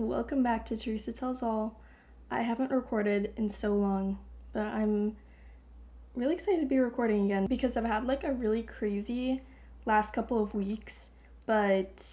welcome 0.00 0.42
back 0.42 0.64
to 0.64 0.76
Teresa 0.76 1.12
Tells 1.12 1.42
All. 1.42 1.78
I 2.30 2.40
haven't 2.40 2.70
recorded 2.70 3.34
in 3.36 3.50
so 3.50 3.74
long, 3.74 4.18
but 4.54 4.66
I'm 4.66 5.16
really 6.14 6.34
excited 6.34 6.60
to 6.60 6.66
be 6.66 6.78
recording 6.78 7.26
again 7.26 7.46
because 7.46 7.76
I've 7.76 7.84
had 7.84 8.06
like 8.06 8.24
a 8.24 8.32
really 8.32 8.62
crazy 8.62 9.42
last 9.84 10.14
couple 10.14 10.42
of 10.42 10.54
weeks, 10.54 11.10
but 11.44 12.06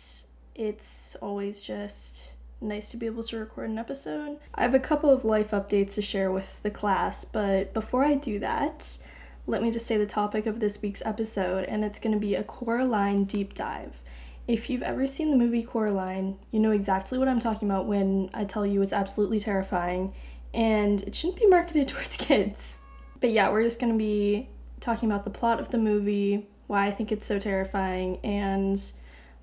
it's 0.53 1.15
always 1.21 1.61
just 1.61 2.33
nice 2.59 2.89
to 2.89 2.97
be 2.97 3.05
able 3.05 3.23
to 3.23 3.37
record 3.37 3.69
an 3.69 3.77
episode. 3.77 4.37
I 4.53 4.63
have 4.63 4.73
a 4.73 4.79
couple 4.79 5.09
of 5.09 5.23
life 5.23 5.51
updates 5.51 5.93
to 5.93 6.01
share 6.01 6.29
with 6.29 6.61
the 6.63 6.71
class, 6.71 7.23
but 7.23 7.73
before 7.73 8.03
I 8.03 8.15
do 8.15 8.37
that, 8.39 8.97
let 9.45 9.63
me 9.63 9.71
just 9.71 9.85
say 9.85 9.95
the 9.95 10.05
topic 10.05 10.45
of 10.45 10.59
this 10.59 10.81
week's 10.81 11.05
episode, 11.05 11.63
and 11.63 11.85
it's 11.85 11.99
going 11.99 12.13
to 12.13 12.19
be 12.19 12.35
a 12.35 12.43
Coraline 12.43 13.23
deep 13.23 13.53
dive. 13.53 14.01
If 14.47 14.69
you've 14.69 14.81
ever 14.81 15.05
seen 15.07 15.29
the 15.29 15.35
movie 15.35 15.61
Coraline, 15.61 16.39
you 16.51 16.61
know 16.61 16.71
exactly 16.71 17.17
what 17.17 17.27
I'm 17.27 17.39
talking 17.39 17.69
about 17.69 17.85
when 17.85 18.29
I 18.33 18.45
tell 18.45 18.65
you 18.65 18.81
it's 18.81 18.93
absolutely 18.93 19.41
terrifying 19.41 20.13
and 20.53 21.01
it 21.01 21.13
shouldn't 21.13 21.39
be 21.39 21.47
marketed 21.47 21.87
towards 21.89 22.15
kids. 22.15 22.79
But 23.19 23.31
yeah, 23.31 23.51
we're 23.51 23.63
just 23.63 23.81
to 23.81 23.97
be 23.97 24.47
talking 24.79 25.11
about 25.11 25.25
the 25.25 25.31
plot 25.31 25.59
of 25.59 25.71
the 25.71 25.77
movie, 25.77 26.47
why 26.67 26.85
I 26.85 26.91
think 26.91 27.11
it's 27.11 27.25
so 27.25 27.39
terrifying, 27.39 28.19
and 28.23 28.81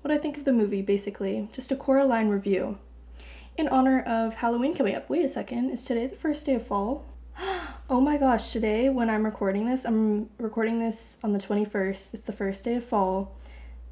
what 0.01 0.11
I 0.11 0.17
think 0.17 0.37
of 0.37 0.45
the 0.45 0.53
movie 0.53 0.81
basically. 0.81 1.49
Just 1.53 1.71
a 1.71 1.75
Coraline 1.75 2.29
review. 2.29 2.79
In 3.57 3.67
honor 3.67 4.01
of 4.01 4.35
Halloween 4.35 4.75
coming 4.75 4.95
up. 4.95 5.07
Wait 5.07 5.23
a 5.23 5.29
second, 5.29 5.69
is 5.69 5.83
today 5.83 6.07
the 6.07 6.15
first 6.15 6.47
day 6.47 6.55
of 6.55 6.65
fall? 6.65 7.05
Oh 7.87 8.01
my 8.01 8.17
gosh, 8.17 8.51
today 8.51 8.89
when 8.89 9.11
I'm 9.11 9.23
recording 9.23 9.67
this, 9.67 9.85
I'm 9.85 10.31
recording 10.39 10.79
this 10.79 11.19
on 11.23 11.33
the 11.33 11.37
21st. 11.37 12.15
It's 12.15 12.23
the 12.23 12.33
first 12.33 12.65
day 12.65 12.73
of 12.77 12.83
fall 12.83 13.37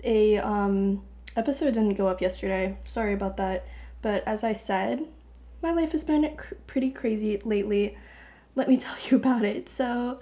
a 0.04 0.38
um, 0.38 1.04
episode 1.36 1.74
didn't 1.74 1.96
go 1.96 2.08
up 2.08 2.22
yesterday. 2.22 2.78
Sorry 2.84 3.14
about 3.14 3.38
that. 3.38 3.66
But 4.02 4.24
as 4.28 4.44
I 4.44 4.54
said, 4.54 5.08
my 5.62 5.72
life 5.72 5.92
has 5.94 6.04
been 6.04 6.36
cr- 6.36 6.56
pretty 6.68 6.92
crazy 6.92 7.40
lately. 7.44 7.98
Let 8.56 8.70
me 8.70 8.78
tell 8.86 8.96
you 9.10 9.18
about 9.18 9.44
it. 9.44 9.70
So, 9.70 10.20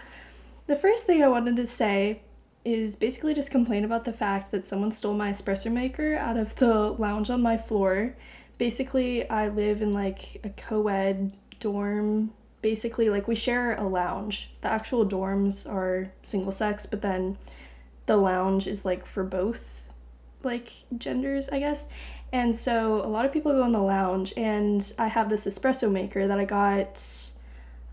the 0.67 0.75
first 0.75 1.05
thing 1.05 1.23
I 1.23 1.27
wanted 1.27 1.55
to 1.57 1.65
say 1.65 2.21
is 2.63 2.95
basically 2.95 3.33
just 3.33 3.49
complain 3.49 3.83
about 3.83 4.05
the 4.05 4.13
fact 4.13 4.51
that 4.51 4.67
someone 4.67 4.91
stole 4.91 5.15
my 5.15 5.31
espresso 5.31 5.71
maker 5.71 6.15
out 6.15 6.37
of 6.37 6.55
the 6.55 6.91
lounge 6.91 7.29
on 7.29 7.41
my 7.41 7.57
floor. 7.57 8.15
Basically, 8.57 9.27
I 9.29 9.47
live 9.49 9.81
in 9.81 9.91
like 9.91 10.39
a 10.43 10.49
co 10.49 10.87
ed 10.87 11.35
dorm. 11.59 12.31
Basically, 12.61 13.09
like 13.09 13.27
we 13.27 13.35
share 13.35 13.75
a 13.75 13.87
lounge. 13.87 14.53
The 14.61 14.71
actual 14.71 15.03
dorms 15.03 15.67
are 15.67 16.13
single 16.21 16.51
sex, 16.51 16.85
but 16.85 17.01
then 17.01 17.37
the 18.11 18.17
lounge 18.17 18.67
is 18.67 18.83
like 18.83 19.05
for 19.05 19.23
both 19.23 19.87
like 20.43 20.69
genders, 20.97 21.47
I 21.47 21.59
guess. 21.59 21.87
And 22.33 22.53
so 22.53 22.95
a 23.05 23.07
lot 23.07 23.25
of 23.25 23.31
people 23.31 23.53
go 23.53 23.63
in 23.63 23.71
the 23.71 23.79
lounge 23.79 24.33
and 24.35 24.91
I 24.99 25.07
have 25.07 25.29
this 25.29 25.45
espresso 25.45 25.89
maker 25.89 26.27
that 26.27 26.37
I 26.37 26.43
got 26.43 27.01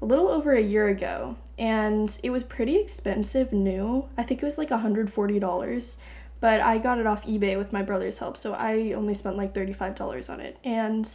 a 0.03 0.05
little 0.05 0.27
over 0.27 0.53
a 0.53 0.61
year 0.61 0.89
ago 0.89 1.37
and 1.57 2.19
it 2.25 2.31
was 2.31 2.43
pretty 2.43 2.79
expensive 2.79 3.53
new. 3.53 4.09
I 4.17 4.25
think 4.25 4.43
it 4.43 4.47
was 4.47 4.59
like 4.59 4.71
$140, 4.71 5.97
but 6.41 6.61
I 6.61 6.79
got 6.79 6.99
it 6.99 7.07
off 7.07 7.25
eBay 7.25 7.57
with 7.57 7.73
my 7.73 7.83
brother's 7.83 8.19
help. 8.19 8.37
So 8.37 8.55
I 8.55 8.95
only 8.95 9.15
spent 9.15 9.37
like 9.37 9.55
$35 9.55 10.29
on 10.29 10.41
it. 10.41 10.59
And 10.65 11.09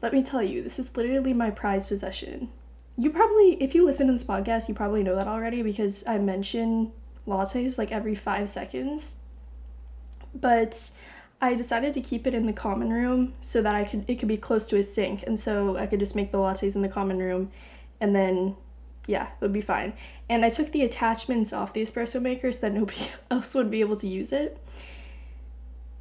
let 0.00 0.14
me 0.14 0.22
tell 0.22 0.42
you, 0.42 0.62
this 0.62 0.78
is 0.78 0.96
literally 0.96 1.34
my 1.34 1.50
prized 1.50 1.88
possession. 1.90 2.48
You 2.96 3.10
probably, 3.10 3.62
if 3.62 3.74
you 3.74 3.84
listen 3.84 4.06
to 4.06 4.14
this 4.14 4.24
podcast, 4.24 4.66
you 4.66 4.74
probably 4.74 5.02
know 5.02 5.16
that 5.16 5.28
already 5.28 5.60
because 5.60 6.06
I 6.06 6.16
mention 6.16 6.92
lattes 7.30 7.78
like 7.78 7.92
every 7.92 8.14
five 8.14 8.48
seconds. 8.48 9.16
But 10.34 10.90
I 11.40 11.54
decided 11.54 11.94
to 11.94 12.00
keep 12.00 12.26
it 12.26 12.34
in 12.34 12.46
the 12.46 12.52
common 12.52 12.92
room 12.92 13.34
so 13.40 13.62
that 13.62 13.74
I 13.74 13.84
could 13.84 14.04
it 14.08 14.16
could 14.16 14.28
be 14.28 14.36
close 14.36 14.68
to 14.68 14.76
a 14.76 14.82
sink 14.82 15.22
and 15.26 15.38
so 15.40 15.76
I 15.76 15.86
could 15.86 16.00
just 16.00 16.14
make 16.14 16.32
the 16.32 16.38
lattes 16.38 16.74
in 16.74 16.82
the 16.82 16.88
common 16.88 17.18
room 17.18 17.50
and 18.00 18.14
then 18.14 18.56
yeah, 19.06 19.24
it 19.24 19.40
would 19.40 19.52
be 19.52 19.60
fine. 19.60 19.94
And 20.28 20.44
I 20.44 20.50
took 20.50 20.70
the 20.72 20.82
attachments 20.82 21.52
off 21.52 21.72
the 21.72 21.82
espresso 21.82 22.20
maker 22.20 22.52
so 22.52 22.60
that 22.60 22.74
nobody 22.74 23.08
else 23.30 23.54
would 23.54 23.70
be 23.70 23.80
able 23.80 23.96
to 23.96 24.06
use 24.06 24.32
it. 24.32 24.58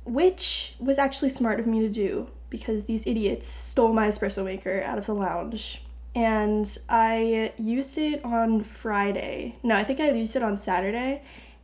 Which 0.03 0.75
was 0.79 0.97
actually 0.97 1.29
smart 1.29 1.59
of 1.59 1.68
me 1.68 1.79
to 1.81 1.89
do 1.89 2.29
because 2.50 2.85
these 2.85 3.06
idiots 3.07 3.47
stole 3.47 3.94
my 3.94 4.07
espresso 4.07 4.44
maker 4.44 4.81
out 4.84 4.97
of 4.97 5.06
the 5.06 5.13
lounge 5.13 5.84
and 6.19 6.78
I 6.90 7.53
used 7.57 7.97
it 7.97 8.25
on 8.25 8.62
Friday. 8.62 9.56
No, 9.63 9.75
I 9.75 9.85
think 9.85 10.02
I 10.02 10.12
used 10.12 10.35
it 10.35 10.44
on 10.44 10.57
Saturday, 10.57 11.22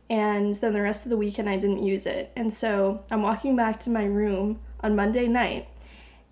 and 0.08 0.54
then 0.54 0.72
the 0.72 0.80
rest 0.80 1.04
of 1.04 1.10
the 1.10 1.18
weekend 1.18 1.46
I 1.46 1.58
didn't 1.58 1.82
use 1.82 2.06
it. 2.06 2.32
And 2.34 2.50
so 2.50 3.04
I'm 3.10 3.20
walking 3.20 3.54
back 3.54 3.78
to 3.80 3.90
my 3.90 4.04
room 4.04 4.60
on 4.80 4.96
Monday 4.96 5.28
night, 5.28 5.68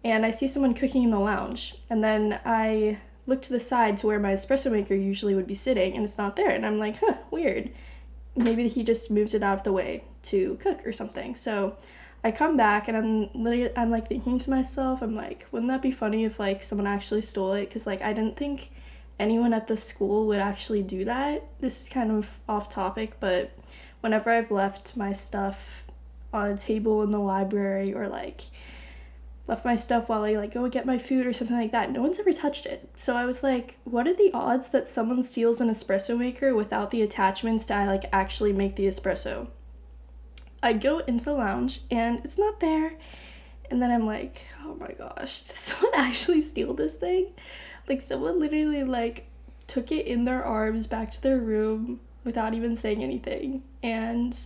and 0.03 0.25
I 0.25 0.31
see 0.31 0.49
someone 0.49 0.73
cooking 0.73 1.03
in 1.03 1.11
the 1.11 1.19
lounge. 1.19 1.75
And 1.91 2.03
then 2.03 2.41
I 2.47 2.99
look 3.27 3.43
to 3.43 3.53
the 3.53 3.61
side 3.61 3.99
to 3.99 4.07
where 4.07 4.19
my 4.19 4.33
espresso 4.33 4.73
maker 4.73 4.95
usually 4.95 5.35
would 5.35 5.47
be 5.47 5.55
sitting, 5.55 5.95
and 5.95 6.03
it's 6.03 6.17
not 6.17 6.35
there. 6.35 6.49
And 6.49 6.65
I'm 6.65 6.79
like, 6.79 6.97
huh, 7.01 7.19
weird. 7.31 7.73
Maybe 8.35 8.69
he 8.69 8.85
just 8.85 9.11
moved 9.11 9.35
it 9.35 9.43
out 9.43 9.59
of 9.59 9.65
the 9.65 9.73
way 9.73 10.03
to 10.23 10.56
cook 10.62 10.87
or 10.87 10.95
something. 10.95 11.35
So 11.35 11.77
I 12.25 12.31
come 12.33 12.57
back 12.57 12.89
and 12.89 12.97
I'm 12.97 13.31
literally 13.35 13.71
I'm 13.77 13.91
like 13.91 14.09
thinking 14.09 14.39
to 14.39 14.51
myself, 14.51 15.03
I'm 15.03 15.15
like, 15.15 15.47
wouldn't 15.53 15.71
that 15.71 15.83
be 15.83 15.91
funny 15.91 16.25
if 16.25 16.41
like 16.41 16.62
someone 16.62 16.87
actually 16.87 17.21
stole 17.21 17.53
it? 17.53 17.69
Because 17.69 17.87
like 17.87 18.01
I 18.01 18.15
didn't 18.15 18.39
think 18.39 18.71
anyone 19.21 19.53
at 19.53 19.69
the 19.69 19.77
school 19.77 20.27
would 20.29 20.39
actually 20.39 20.83
do 20.83 21.05
that. 21.05 21.45
This 21.61 21.83
is 21.83 21.89
kind 21.91 22.11
of 22.11 22.27
off 22.49 22.71
topic, 22.71 23.21
but 23.21 23.53
whenever 24.01 24.31
I've 24.31 24.51
left 24.51 24.97
my 24.97 25.12
stuff 25.12 25.85
on 26.33 26.51
a 26.51 26.57
table 26.57 27.03
in 27.03 27.11
the 27.11 27.19
library 27.19 27.95
or 27.95 28.09
like 28.09 28.41
left 29.47 29.65
my 29.67 29.77
stuff 29.77 30.09
while 30.09 30.25
I 30.25 30.33
like 30.33 30.55
go 30.55 30.67
get 30.69 30.87
my 30.87 30.99
food 30.99 31.27
or 31.27 31.35
something 31.35 31.59
like 31.59 31.73
that. 31.73 31.93
No 31.93 32.01
one's 32.01 32.19
ever 32.19 32.33
touched 32.33 32.65
it. 32.65 32.89
So 32.95 33.17
I 33.17 33.27
was 33.27 33.43
like, 33.43 33.77
what 33.85 34.06
are 34.06 34.15
the 34.15 34.31
odds 34.33 34.69
that 34.69 34.89
someone 34.89 35.23
steals 35.23 35.61
an 35.61 35.69
espresso 35.69 36.19
maker 36.19 36.55
without 36.55 36.91
the 36.91 37.03
attachments 37.03 37.67
to 37.67 37.85
like 37.85 38.06
actually 38.15 38.55
make 38.55 38.77
the 38.77 38.87
espresso? 38.87 39.49
I 40.65 40.73
go 40.73 40.99
into 41.01 41.27
the 41.27 41.35
lounge 41.35 41.81
and 41.91 42.25
it's 42.25 42.39
not 42.39 42.59
there. 42.59 42.95
And 43.71 43.83
then 43.83 43.91
I'm 43.91 44.07
like, 44.07 44.43
oh 44.65 44.75
my 44.75 44.93
gosh, 44.93 45.43
did 45.47 45.57
someone 45.57 45.93
actually 45.95 46.41
steal 46.41 46.73
this 46.73 46.95
thing? 46.95 47.35
Like 47.87 48.01
someone 48.01 48.41
literally 48.41 48.83
like 48.83 49.27
took 49.67 49.93
it 49.93 50.07
in 50.07 50.25
their 50.25 50.43
arms 50.43 50.87
back 50.87 51.13
to 51.13 51.23
their 51.23 51.39
room 51.39 52.01
without 52.25 52.55
even 52.55 52.77
saying 52.77 53.03
anything. 53.03 53.63
And 53.83 54.39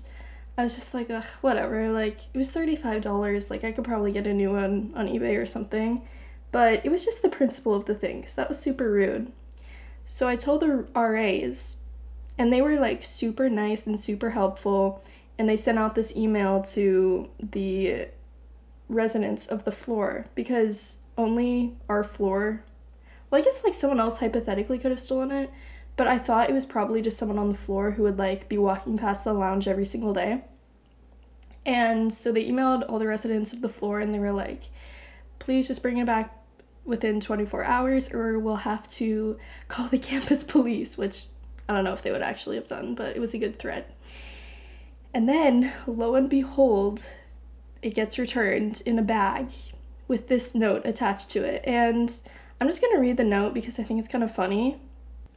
I 0.58 0.64
was 0.64 0.74
just 0.74 0.92
like, 0.92 1.08
ugh, 1.08 1.24
whatever. 1.40 1.88
Like 1.90 2.18
it 2.34 2.36
was 2.36 2.52
$35. 2.52 3.48
Like 3.48 3.62
I 3.62 3.70
could 3.70 3.84
probably 3.84 4.10
get 4.10 4.26
a 4.26 4.34
new 4.34 4.50
one 4.50 4.92
on 4.96 5.06
eBay 5.06 5.40
or 5.40 5.46
something. 5.46 6.02
But 6.50 6.84
it 6.84 6.90
was 6.90 7.04
just 7.04 7.22
the 7.22 7.28
principle 7.28 7.74
of 7.74 7.84
the 7.84 7.94
thing, 7.94 8.20
because 8.20 8.34
that 8.34 8.48
was 8.48 8.58
super 8.58 8.90
rude. 8.90 9.30
So 10.04 10.26
I 10.26 10.34
told 10.34 10.62
the 10.62 10.86
RAs, 10.96 11.76
and 12.38 12.52
they 12.52 12.62
were 12.62 12.80
like 12.80 13.04
super 13.04 13.50
nice 13.50 13.86
and 13.86 14.00
super 14.00 14.30
helpful 14.30 15.04
and 15.38 15.48
they 15.48 15.56
sent 15.56 15.78
out 15.78 15.94
this 15.94 16.16
email 16.16 16.62
to 16.62 17.28
the 17.38 18.08
residents 18.88 19.46
of 19.46 19.64
the 19.64 19.72
floor 19.72 20.26
because 20.34 21.00
only 21.16 21.76
our 21.88 22.02
floor 22.02 22.64
well 23.30 23.40
i 23.40 23.44
guess 23.44 23.62
like 23.62 23.74
someone 23.74 24.00
else 24.00 24.18
hypothetically 24.18 24.78
could 24.78 24.90
have 24.90 25.00
stolen 25.00 25.30
it 25.30 25.50
but 25.96 26.06
i 26.06 26.18
thought 26.18 26.48
it 26.48 26.54
was 26.54 26.64
probably 26.64 27.02
just 27.02 27.18
someone 27.18 27.38
on 27.38 27.48
the 27.48 27.54
floor 27.54 27.92
who 27.92 28.02
would 28.02 28.18
like 28.18 28.48
be 28.48 28.56
walking 28.56 28.96
past 28.96 29.24
the 29.24 29.32
lounge 29.32 29.68
every 29.68 29.84
single 29.84 30.14
day. 30.14 30.42
And 31.66 32.10
so 32.14 32.32
they 32.32 32.48
emailed 32.48 32.88
all 32.88 32.98
the 32.98 33.06
residents 33.06 33.52
of 33.52 33.60
the 33.60 33.68
floor 33.68 34.00
and 34.00 34.14
they 34.14 34.18
were 34.18 34.32
like 34.32 34.62
please 35.38 35.68
just 35.68 35.82
bring 35.82 35.98
it 35.98 36.06
back 36.06 36.34
within 36.84 37.20
24 37.20 37.64
hours 37.64 38.12
or 38.12 38.38
we'll 38.38 38.56
have 38.56 38.88
to 38.88 39.38
call 39.68 39.88
the 39.88 39.98
campus 40.10 40.42
police 40.42 40.96
which 40.96 41.24
i 41.68 41.74
don't 41.74 41.84
know 41.84 41.92
if 41.92 42.02
they 42.02 42.10
would 42.10 42.22
actually 42.22 42.56
have 42.56 42.66
done 42.66 42.94
but 42.94 43.14
it 43.14 43.20
was 43.20 43.34
a 43.34 43.38
good 43.38 43.58
threat 43.58 43.94
and 45.14 45.28
then, 45.28 45.72
lo 45.86 46.14
and 46.14 46.28
behold, 46.28 47.04
it 47.82 47.94
gets 47.94 48.18
returned 48.18 48.82
in 48.84 48.98
a 48.98 49.02
bag 49.02 49.48
with 50.06 50.28
this 50.28 50.54
note 50.54 50.82
attached 50.84 51.30
to 51.30 51.44
it. 51.44 51.62
And 51.66 52.10
I'm 52.60 52.66
just 52.68 52.80
going 52.80 52.94
to 52.94 53.00
read 53.00 53.16
the 53.16 53.24
note 53.24 53.54
because 53.54 53.78
I 53.78 53.82
think 53.82 53.98
it's 53.98 54.08
kind 54.08 54.24
of 54.24 54.34
funny. 54.34 54.80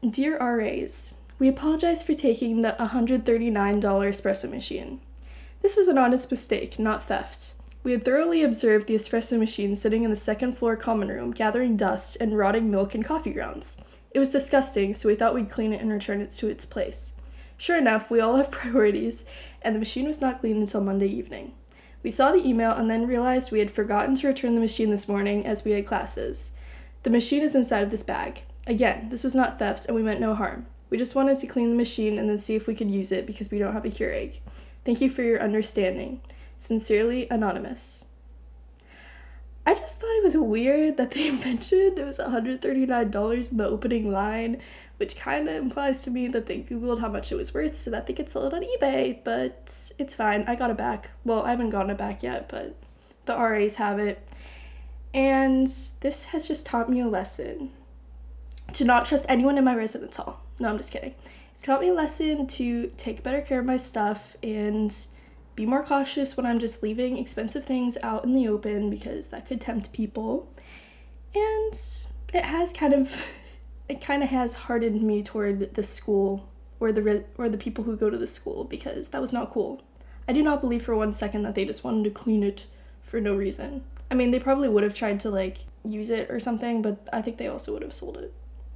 Dear 0.08 0.38
RAs, 0.40 1.16
we 1.38 1.48
apologize 1.48 2.02
for 2.04 2.14
taking 2.14 2.62
the 2.62 2.76
$139 2.80 3.22
espresso 3.22 4.50
machine. 4.50 5.00
This 5.62 5.78
was 5.78 5.88
an 5.88 5.98
honest 5.98 6.32
mistake, 6.32 6.80
not 6.80 7.04
theft. 7.04 7.54
We 7.84 7.92
had 7.92 8.06
thoroughly 8.06 8.44
observed 8.44 8.88
the 8.88 8.96
espresso 8.96 9.38
machine 9.40 9.76
sitting 9.76 10.04
in 10.04 10.10
the 10.10 10.16
second 10.16 10.58
floor 10.58 10.76
common 10.76 11.10
room, 11.10 11.32
gathering 11.32 11.78
dust 11.78 12.18
and 12.20 12.38
rotting 12.38 12.70
milk 12.70 12.94
and 12.96 13.06
coffee 13.06 13.32
grounds. 13.32 13.78
It 14.12 14.20
was 14.20 14.32
disgusting, 14.32 14.94
so 14.94 15.08
we 15.08 15.16
thought 15.16 15.34
we'd 15.34 15.50
clean 15.50 15.74
it 15.74 15.82
and 15.82 15.92
return 15.92 16.22
it 16.22 16.32
to 16.32 16.48
its 16.48 16.66
place. 16.66 17.16
Sure 17.62 17.78
enough, 17.78 18.10
we 18.10 18.20
all 18.20 18.38
have 18.38 18.50
priorities, 18.50 19.24
and 19.62 19.76
the 19.76 19.80
machine 19.80 20.08
was 20.08 20.20
not 20.20 20.40
cleaned 20.40 20.62
until 20.62 20.82
Monday 20.82 21.06
evening. 21.06 21.54
We 22.02 22.10
saw 22.10 22.32
the 22.32 22.44
email 22.44 22.72
and 22.72 22.90
then 22.90 23.06
realized 23.06 23.52
we 23.52 23.60
had 23.60 23.70
forgotten 23.70 24.16
to 24.16 24.28
return 24.28 24.56
the 24.56 24.62
machine 24.62 24.90
this 24.90 25.08
morning 25.08 25.46
as 25.46 25.64
we 25.64 25.70
had 25.70 25.86
classes. 25.86 26.54
The 27.04 27.12
machine 27.12 27.44
is 27.44 27.54
inside 27.54 27.84
of 27.84 27.92
this 27.92 28.02
bag. 28.02 28.42
Again, 28.66 29.10
this 29.10 29.24
was 29.24 29.36
not 29.36 29.60
theft 29.60 29.86
and 29.86 29.96
we 29.96 30.02
meant 30.02 30.20
no 30.20 30.34
harm. 30.34 30.66
We 30.90 30.98
just 30.98 31.14
wanted 31.14 31.38
to 31.38 31.46
clean 31.46 31.70
the 31.70 31.76
machine 31.76 32.18
and 32.18 32.28
then 32.28 32.40
see 32.40 32.56
if 32.56 32.66
we 32.66 32.74
could 32.74 32.90
use 32.90 33.12
it 33.12 33.28
because 33.28 33.52
we 33.52 33.60
don't 33.60 33.74
have 33.74 33.86
a 33.86 33.90
Keurig. 33.90 34.40
Thank 34.84 35.00
you 35.00 35.12
for 35.12 35.22
your 35.22 35.40
understanding. 35.40 36.22
Sincerely, 36.58 37.28
Anonymous. 37.30 38.06
I 39.66 39.76
just 39.76 40.02
thought 40.02 40.18
it 40.18 40.24
was 40.24 40.36
weird 40.36 40.98
that 40.98 41.12
they 41.12 41.30
mentioned 41.46 42.00
it 42.00 42.06
was 42.06 42.18
$139 42.18 43.52
in 43.52 43.58
the 43.58 43.68
opening 43.68 44.12
line, 44.12 44.60
which 45.02 45.16
kind 45.16 45.50
of 45.50 45.56
implies 45.56 46.04
to 46.04 46.12
me 46.12 46.28
that 46.28 46.46
they 46.46 46.60
Googled 46.60 47.00
how 47.00 47.08
much 47.08 47.32
it 47.32 47.36
was 47.36 47.56
worth 47.56 47.76
so 47.76 47.90
that 47.90 48.06
they 48.06 48.14
could 48.14 48.30
sell 48.30 48.46
it 48.46 48.54
on 48.54 48.62
eBay, 48.62 49.18
but 49.24 49.92
it's 49.98 50.14
fine. 50.14 50.44
I 50.48 50.54
got 50.54 50.70
it 50.70 50.78
back. 50.78 51.10
Well, 51.26 51.42
I 51.42 51.50
haven't 51.50 51.72
gotten 51.72 51.90
it 51.90 51.98
back 51.98 52.22
yet, 52.22 52.48
but 52.48 52.76
the 53.26 53.36
RAs 53.36 53.76
have 53.76 53.98
it. 53.98 54.24
And 55.12 55.66
this 56.02 56.26
has 56.26 56.48
just 56.48 56.68
taught 56.68 56.88
me 56.88 57.00
a 57.00 57.08
lesson 57.08 57.72
to 58.74 58.86
not 58.86 59.08
trust 59.08 59.26
anyone 59.28 59.58
in 59.58 59.64
my 59.64 59.76
residence 59.76 60.18
hall. 60.18 60.44
No, 60.60 60.70
I'm 60.70 60.78
just 60.78 60.92
kidding. 60.92 61.16
It's 61.56 61.64
taught 61.64 61.82
me 61.82 61.90
a 61.90 61.94
lesson 61.96 62.46
to 62.46 62.92
take 62.96 63.24
better 63.24 63.42
care 63.42 63.60
of 63.60 63.66
my 63.66 63.78
stuff 63.78 64.38
and 64.44 64.96
be 65.56 65.66
more 65.66 65.82
cautious 65.82 66.38
when 66.38 66.46
I'm 66.46 66.60
just 66.60 66.84
leaving 66.84 67.18
expensive 67.18 67.66
things 67.66 67.98
out 68.04 68.24
in 68.24 68.34
the 68.34 68.48
open 68.48 68.92
because 68.92 69.30
that 69.30 69.48
could 69.48 69.62
tempt 69.62 69.94
people. 69.94 70.48
And 71.34 71.74
it 72.36 72.46
has 72.46 72.72
kind 72.72 72.94
of 72.94 73.20
it 73.92 74.00
kind 74.00 74.24
of 74.24 74.30
has 74.30 74.56
hardened 74.56 75.02
me 75.02 75.22
toward 75.22 75.76
the 75.76 75.84
school 75.84 76.48
or 76.80 76.94
the 76.94 77.02
re- 77.02 77.26
or 77.38 77.50
the 77.50 77.58
people 77.58 77.84
who 77.84 77.98
go 77.98 78.10
to 78.10 78.18
the 78.18 78.26
school 78.26 78.64
because 78.64 79.10
that 79.10 79.20
was 79.20 79.34
not 79.34 79.52
cool. 79.52 79.84
I 80.30 80.34
do 80.34 80.42
not 80.42 80.62
believe 80.62 80.86
for 80.86 80.96
one 80.96 81.12
second 81.12 81.42
that 81.42 81.56
they 81.56 81.66
just 81.66 81.84
wanted 81.84 82.06
to 82.06 82.10
clean 82.10 82.42
it 82.42 82.68
for 83.04 83.20
no 83.20 83.36
reason. 83.36 83.84
I 84.10 84.14
mean, 84.14 84.32
they 84.32 84.40
probably 84.40 84.70
would 84.70 84.84
have 84.84 84.94
tried 84.94 85.20
to 85.22 85.30
like 85.30 85.58
use 85.84 86.10
it 86.10 86.32
or 86.32 86.40
something, 86.40 86.82
but 86.82 87.06
I 87.12 87.22
think 87.22 87.36
they 87.36 87.50
also 87.50 87.74
would 87.74 87.82
have 87.82 87.92
sold 87.92 88.16
it. 88.16 88.34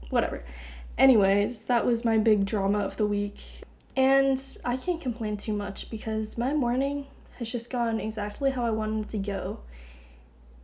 Whatever. 0.10 0.44
Anyways, 0.98 1.64
that 1.64 1.86
was 1.86 2.04
my 2.04 2.18
big 2.18 2.46
drama 2.46 2.80
of 2.80 2.98
the 2.98 3.08
week. 3.08 3.40
And 3.96 4.42
I 4.66 4.76
can't 4.76 5.00
complain 5.00 5.38
too 5.38 5.54
much 5.54 5.90
because 5.90 6.38
my 6.38 6.54
morning 6.54 7.08
has 7.40 7.50
just 7.50 7.72
gone 7.72 8.02
exactly 8.02 8.52
how 8.52 8.66
I 8.66 8.72
wanted 8.72 9.06
it 9.06 9.10
to 9.12 9.18
go. 9.18 9.60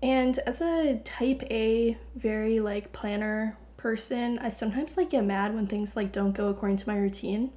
And 0.04 0.38
as 0.40 0.60
a 0.60 0.98
type 1.06 1.44
A, 1.50 1.98
very 2.16 2.60
like 2.60 2.92
planner 2.92 3.56
person, 3.82 4.38
I 4.40 4.50
sometimes 4.50 4.96
like 4.96 5.10
get 5.10 5.26
mad 5.26 5.56
when 5.56 5.66
things 5.66 5.96
like 5.96 6.12
don't 6.12 6.34
go 6.34 6.50
according 6.50 6.78
to 6.78 6.90
my 6.90 6.96
routine, 6.96 7.50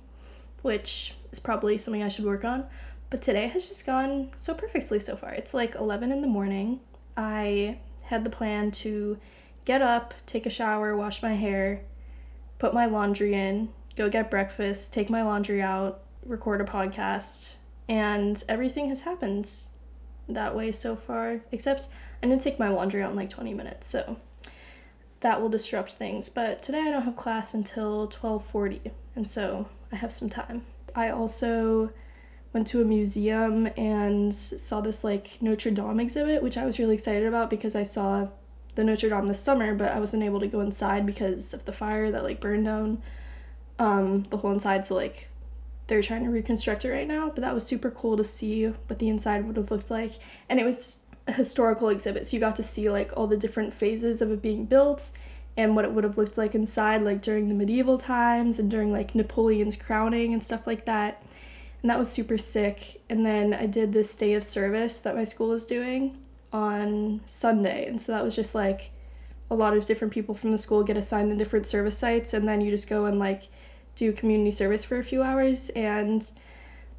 which 0.63 1.15
is 1.31 1.39
probably 1.39 1.77
something 1.77 2.03
I 2.03 2.09
should 2.09 2.25
work 2.25 2.45
on. 2.45 2.65
But 3.11 3.21
today 3.21 3.47
has 3.49 3.69
just 3.69 3.85
gone 3.85 4.31
so 4.35 4.55
perfectly 4.55 4.99
so 4.99 5.17
far. 5.17 5.33
It's 5.33 5.53
like 5.53 5.75
11 5.75 6.11
in 6.11 6.23
the 6.23 6.27
morning. 6.27 6.81
I 7.17 7.79
had 8.05 8.25
the 8.25 8.31
plan 8.31 8.71
to 8.71 9.19
get 9.67 9.83
up, 9.83 10.15
take 10.25 10.47
a 10.47 10.51
shower, 10.51 10.97
wash 10.97 11.23
my 11.23 11.35
hair, 11.35 11.83
put 12.59 12.73
my 12.73 12.87
laundry 12.87 13.35
in, 13.35 13.69
go 13.95 14.09
get 14.09 14.31
breakfast, 14.31 14.95
take 14.95 15.11
my 15.11 15.23
laundry 15.23 15.61
out, 15.61 16.03
record 16.25 16.63
a 16.63 16.65
podcast, 16.65 17.57
and 17.87 18.43
everything 18.49 18.89
has 18.89 19.03
happened 19.03 19.51
that 20.29 20.57
way 20.57 20.73
so 20.73 20.97
far. 20.97 21.43
Except 21.53 21.89
I 22.23 22.27
didn't 22.27 22.41
take 22.41 22.59
my 22.59 22.71
laundry 22.71 23.03
out 23.03 23.11
in 23.11 23.17
like 23.17 23.29
20 23.29 23.53
minutes, 23.53 23.87
so 23.87 24.17
that 25.25 25.41
will 25.41 25.49
disrupt 25.49 25.95
things. 25.95 26.29
But 26.29 26.63
today 26.63 26.81
I 26.81 26.91
don't 26.91 27.03
have 27.03 27.17
class 27.17 27.55
until 27.55 28.07
12:40, 28.09 28.93
and 29.17 29.27
so 29.27 29.67
I 29.91 29.97
have 29.97 30.13
some 30.13 30.29
time. 30.29 30.67
I 30.95 31.09
also 31.09 31.91
went 32.53 32.67
to 32.69 32.83
a 32.83 32.85
museum 32.85 33.67
and 33.79 34.35
saw 34.35 34.83
this 34.83 35.03
like 35.03 35.39
Notre 35.41 35.71
Dame 35.71 35.99
exhibit, 35.99 36.43
which 36.43 36.59
I 36.59 36.67
was 36.67 36.79
really 36.79 36.93
excited 36.93 37.25
about 37.27 37.49
because 37.49 37.75
I 37.75 37.85
saw 37.85 38.29
the 38.75 38.85
Notre 38.85 39.09
Dame 39.09 39.27
this 39.27 39.41
summer, 39.41 39.75
but 39.75 39.93
I 39.93 39.99
wasn't 39.99 40.23
able 40.25 40.41
to 40.41 40.47
go 40.47 40.61
inside 40.61 41.07
because 41.07 41.55
of 41.55 41.65
the 41.65 41.73
fire 41.73 42.11
that 42.11 42.23
like 42.23 42.39
burned 42.39 42.67
down 42.67 43.03
um, 43.79 44.25
the 44.25 44.37
whole 44.37 44.53
inside. 44.53 44.85
So 44.85 44.95
like 44.95 45.29
they're 45.87 46.03
trying 46.03 46.25
to 46.25 46.31
reconstruct 46.31 46.85
it 46.85 46.91
right 46.91 47.09
now, 47.09 47.31
but 47.31 47.41
that 47.41 47.55
was 47.55 47.67
super 47.67 47.91
cool 47.91 48.19
to 48.19 48.25
see 48.25 48.67
what 48.67 48.99
the 48.99 49.09
inside 49.09 49.47
would 49.47 49.57
have 49.57 49.71
looked 49.71 49.91
like. 49.91 50.13
And 50.51 50.61
it 50.61 50.65
was 50.65 51.01
historical 51.33 51.89
exhibit, 51.89 52.27
so 52.27 52.37
you 52.37 52.41
got 52.41 52.57
to 52.57 52.63
see 52.63 52.91
like 52.91 53.13
all 53.17 53.27
the 53.27 53.37
different 53.37 53.75
phases 53.75 54.21
of 54.21 54.31
it 54.31 54.43
being 54.43 54.67
built 54.67 55.13
and 55.57 55.77
what 55.77 55.85
it 55.85 55.93
would 55.93 56.05
have 56.05 56.19
looked 56.19 56.37
like 56.37 56.55
inside, 56.55 57.03
like 57.03 57.23
during 57.23 57.49
the 57.49 57.55
medieval 57.55 57.97
times 57.99 58.59
and 58.59 58.71
during 58.71 58.93
like 58.93 59.15
Napoleon's 59.15 59.77
crowning 59.77 60.33
and 60.33 60.45
stuff 60.45 60.67
like 60.67 60.85
that 60.85 61.23
and 61.85 61.91
that 61.91 61.99
was 61.99 62.11
super 62.11 62.39
sick. 62.39 63.03
And 63.11 63.27
then 63.27 63.53
I 63.53 63.67
did 63.67 63.93
this 63.93 64.17
day 64.17 64.33
of 64.33 64.43
service 64.43 65.01
that 65.01 65.15
my 65.15 65.25
school 65.25 65.53
is 65.53 65.67
doing 65.67 66.17
on 66.51 67.21
Sunday, 67.27 67.87
and 67.87 68.01
so 68.01 68.13
that 68.13 68.25
was 68.25 68.35
just 68.35 68.55
like 68.55 68.91
a 69.51 69.55
lot 69.55 69.77
of 69.77 69.85
different 69.85 70.15
people 70.15 70.35
from 70.35 70.53
the 70.53 70.57
school 70.57 70.83
get 70.83 70.97
assigned 70.97 71.31
to 71.31 71.37
different 71.37 71.67
service 71.67 71.99
sites, 71.99 72.33
and 72.33 72.49
then 72.49 72.63
you 72.63 72.71
just 72.71 72.89
go 72.89 73.05
and 73.05 73.19
like 73.19 73.43
do 73.97 74.15
community 74.15 74.51
service 74.51 74.83
for 74.83 74.99
a 74.99 75.05
few 75.05 75.23
hours. 75.23 75.69
And 75.77 76.29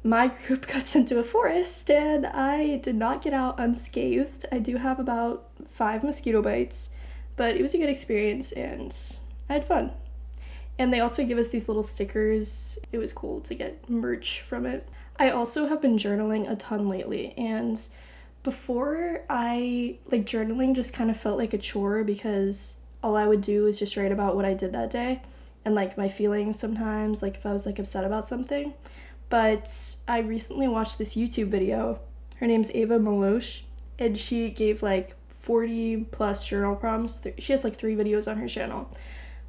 my 0.06 0.28
group 0.28 0.66
got 0.72 0.86
sent 0.86 1.08
to 1.08 1.18
a 1.18 1.24
forest, 1.24 1.90
and 1.90 2.26
I 2.26 2.76
did 2.78 2.94
not 2.94 3.22
get 3.22 3.32
out 3.32 3.58
unscathed. 3.58 4.46
I 4.50 4.58
do 4.58 4.76
have 4.76 4.98
about 4.98 5.48
five 5.70 6.02
mosquito 6.02 6.40
bites, 6.40 6.90
but 7.36 7.56
it 7.56 7.62
was 7.62 7.74
a 7.74 7.78
good 7.78 7.88
experience, 7.88 8.52
and 8.52 8.96
I 9.50 9.54
had 9.54 9.64
fun. 9.64 9.92
And 10.78 10.92
they 10.92 11.00
also 11.00 11.24
give 11.24 11.38
us 11.38 11.48
these 11.48 11.68
little 11.68 11.82
stickers. 11.82 12.78
It 12.92 12.98
was 12.98 13.12
cool 13.12 13.40
to 13.40 13.54
get 13.54 13.88
merch 13.88 14.42
from 14.42 14.66
it. 14.66 14.88
I 15.18 15.30
also 15.30 15.66
have 15.66 15.80
been 15.80 15.96
journaling 15.96 16.50
a 16.50 16.56
ton 16.56 16.88
lately, 16.88 17.34
and 17.36 17.80
before 18.42 19.22
I 19.28 19.98
like 20.12 20.24
journaling 20.24 20.76
just 20.76 20.94
kind 20.94 21.10
of 21.10 21.16
felt 21.16 21.36
like 21.36 21.52
a 21.52 21.58
chore 21.58 22.04
because 22.04 22.78
all 23.02 23.16
I 23.16 23.26
would 23.26 23.40
do 23.40 23.64
was 23.64 23.76
just 23.76 23.96
write 23.96 24.12
about 24.12 24.36
what 24.36 24.44
I 24.44 24.54
did 24.54 24.72
that 24.72 24.90
day 24.90 25.20
and 25.64 25.74
like 25.74 25.98
my 25.98 26.08
feelings 26.08 26.56
sometimes, 26.58 27.22
like 27.22 27.34
if 27.34 27.44
I 27.44 27.52
was 27.52 27.66
like 27.66 27.80
upset 27.80 28.04
about 28.04 28.28
something. 28.28 28.72
But 29.28 29.96
I 30.06 30.20
recently 30.20 30.68
watched 30.68 30.98
this 30.98 31.14
YouTube 31.14 31.48
video. 31.48 32.00
Her 32.36 32.46
name's 32.46 32.70
Ava 32.72 32.98
Malosh, 32.98 33.62
and 33.98 34.16
she 34.16 34.50
gave 34.50 34.82
like 34.82 35.16
40 35.30 36.08
plus 36.10 36.44
journal 36.44 36.76
prompts. 36.76 37.26
She 37.38 37.52
has 37.52 37.64
like 37.64 37.76
three 37.76 37.96
videos 37.96 38.30
on 38.30 38.38
her 38.38 38.48
channel 38.48 38.90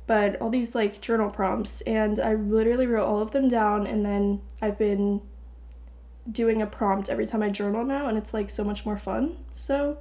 but 0.08 0.42
all 0.42 0.50
these 0.50 0.74
like 0.74 1.02
journal 1.02 1.30
prompts 1.30 1.82
and 1.82 2.20
I 2.20 2.34
literally 2.34 2.88
wrote 2.88 3.06
all 3.06 3.22
of 3.22 3.32
them 3.32 3.50
down 3.50 3.86
and 3.86 4.04
then 4.06 4.42
I've 4.62 4.78
been 4.78 5.22
doing 6.32 6.62
a 6.62 6.66
prompt 6.66 7.10
every 7.10 7.28
time 7.28 7.44
I 7.44 7.50
journal 7.50 7.84
now 7.84 8.08
and 8.08 8.18
it's 8.18 8.34
like 8.34 8.50
so 8.50 8.64
much 8.64 8.86
more 8.86 8.98
fun. 8.98 9.38
So 9.54 9.98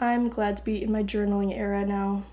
I'm 0.00 0.30
glad 0.30 0.56
to 0.56 0.64
be 0.64 0.82
in 0.82 0.90
my 0.90 1.02
journaling 1.02 1.56
era 1.56 1.84
now. 1.84 2.24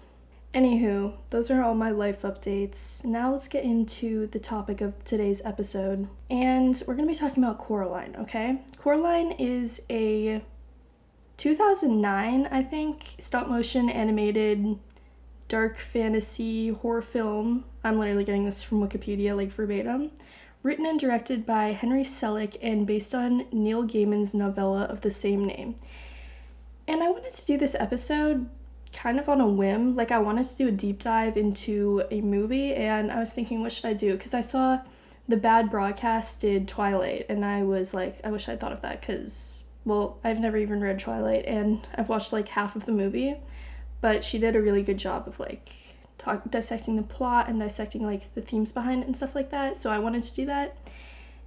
Anywho, 0.53 1.13
those 1.29 1.49
are 1.49 1.63
all 1.63 1.73
my 1.73 1.91
life 1.91 2.23
updates. 2.23 3.05
Now 3.05 3.31
let's 3.31 3.47
get 3.47 3.63
into 3.63 4.27
the 4.27 4.39
topic 4.39 4.81
of 4.81 5.01
today's 5.05 5.41
episode. 5.45 6.09
And 6.29 6.75
we're 6.85 6.95
going 6.95 7.07
to 7.07 7.13
be 7.13 7.17
talking 7.17 7.41
about 7.41 7.57
Coraline, 7.57 8.17
okay? 8.19 8.59
Coraline 8.77 9.31
is 9.33 9.81
a 9.89 10.41
2009, 11.37 12.49
I 12.51 12.63
think, 12.63 13.15
stop 13.17 13.47
motion 13.47 13.89
animated 13.89 14.77
dark 15.47 15.77
fantasy 15.77 16.69
horror 16.69 17.01
film. 17.01 17.63
I'm 17.83 17.97
literally 17.97 18.25
getting 18.25 18.45
this 18.45 18.61
from 18.61 18.79
Wikipedia, 18.79 19.35
like 19.35 19.53
verbatim. 19.53 20.11
Written 20.63 20.85
and 20.85 20.99
directed 20.99 21.45
by 21.45 21.67
Henry 21.67 22.03
Selick 22.03 22.57
and 22.61 22.85
based 22.85 23.15
on 23.15 23.45
Neil 23.53 23.83
Gaiman's 23.83 24.33
novella 24.33 24.83
of 24.83 24.99
the 24.99 25.11
same 25.11 25.45
name. 25.45 25.75
And 26.87 27.01
I 27.01 27.09
wanted 27.09 27.31
to 27.31 27.45
do 27.45 27.57
this 27.57 27.73
episode 27.79 28.49
kind 28.93 29.19
of 29.19 29.29
on 29.29 29.41
a 29.41 29.47
whim. 29.47 29.95
Like, 29.95 30.11
I 30.11 30.19
wanted 30.19 30.47
to 30.47 30.55
do 30.55 30.67
a 30.67 30.71
deep 30.71 30.99
dive 30.99 31.37
into 31.37 32.03
a 32.11 32.21
movie, 32.21 32.73
and 32.73 33.11
I 33.11 33.19
was 33.19 33.31
thinking, 33.31 33.61
what 33.61 33.71
should 33.71 33.85
I 33.85 33.93
do? 33.93 34.13
Because 34.13 34.33
I 34.33 34.41
saw 34.41 34.79
the 35.27 35.37
Bad 35.37 35.69
Broadcast 35.69 36.41
did 36.41 36.67
Twilight, 36.67 37.25
and 37.29 37.45
I 37.45 37.63
was 37.63 37.93
like, 37.93 38.19
I 38.23 38.31
wish 38.31 38.49
I'd 38.49 38.59
thought 38.59 38.73
of 38.73 38.81
that 38.81 39.01
because, 39.01 39.63
well, 39.85 40.19
I've 40.23 40.39
never 40.39 40.57
even 40.57 40.81
read 40.81 40.99
Twilight, 40.99 41.45
and 41.45 41.87
I've 41.95 42.09
watched 42.09 42.33
like 42.33 42.49
half 42.49 42.75
of 42.75 42.85
the 42.85 42.91
movie 42.91 43.37
but 44.01 44.23
she 44.25 44.39
did 44.39 44.55
a 44.55 44.61
really 44.61 44.83
good 44.83 44.97
job 44.97 45.27
of 45.27 45.39
like 45.39 45.71
talk, 46.17 46.49
dissecting 46.49 46.95
the 46.97 47.03
plot 47.03 47.47
and 47.47 47.59
dissecting 47.59 48.03
like 48.03 48.33
the 48.33 48.41
themes 48.41 48.71
behind 48.71 49.03
it 49.03 49.05
and 49.05 49.15
stuff 49.15 49.35
like 49.35 49.51
that. 49.51 49.77
So 49.77 49.91
I 49.91 49.99
wanted 49.99 50.23
to 50.23 50.35
do 50.35 50.45
that. 50.47 50.75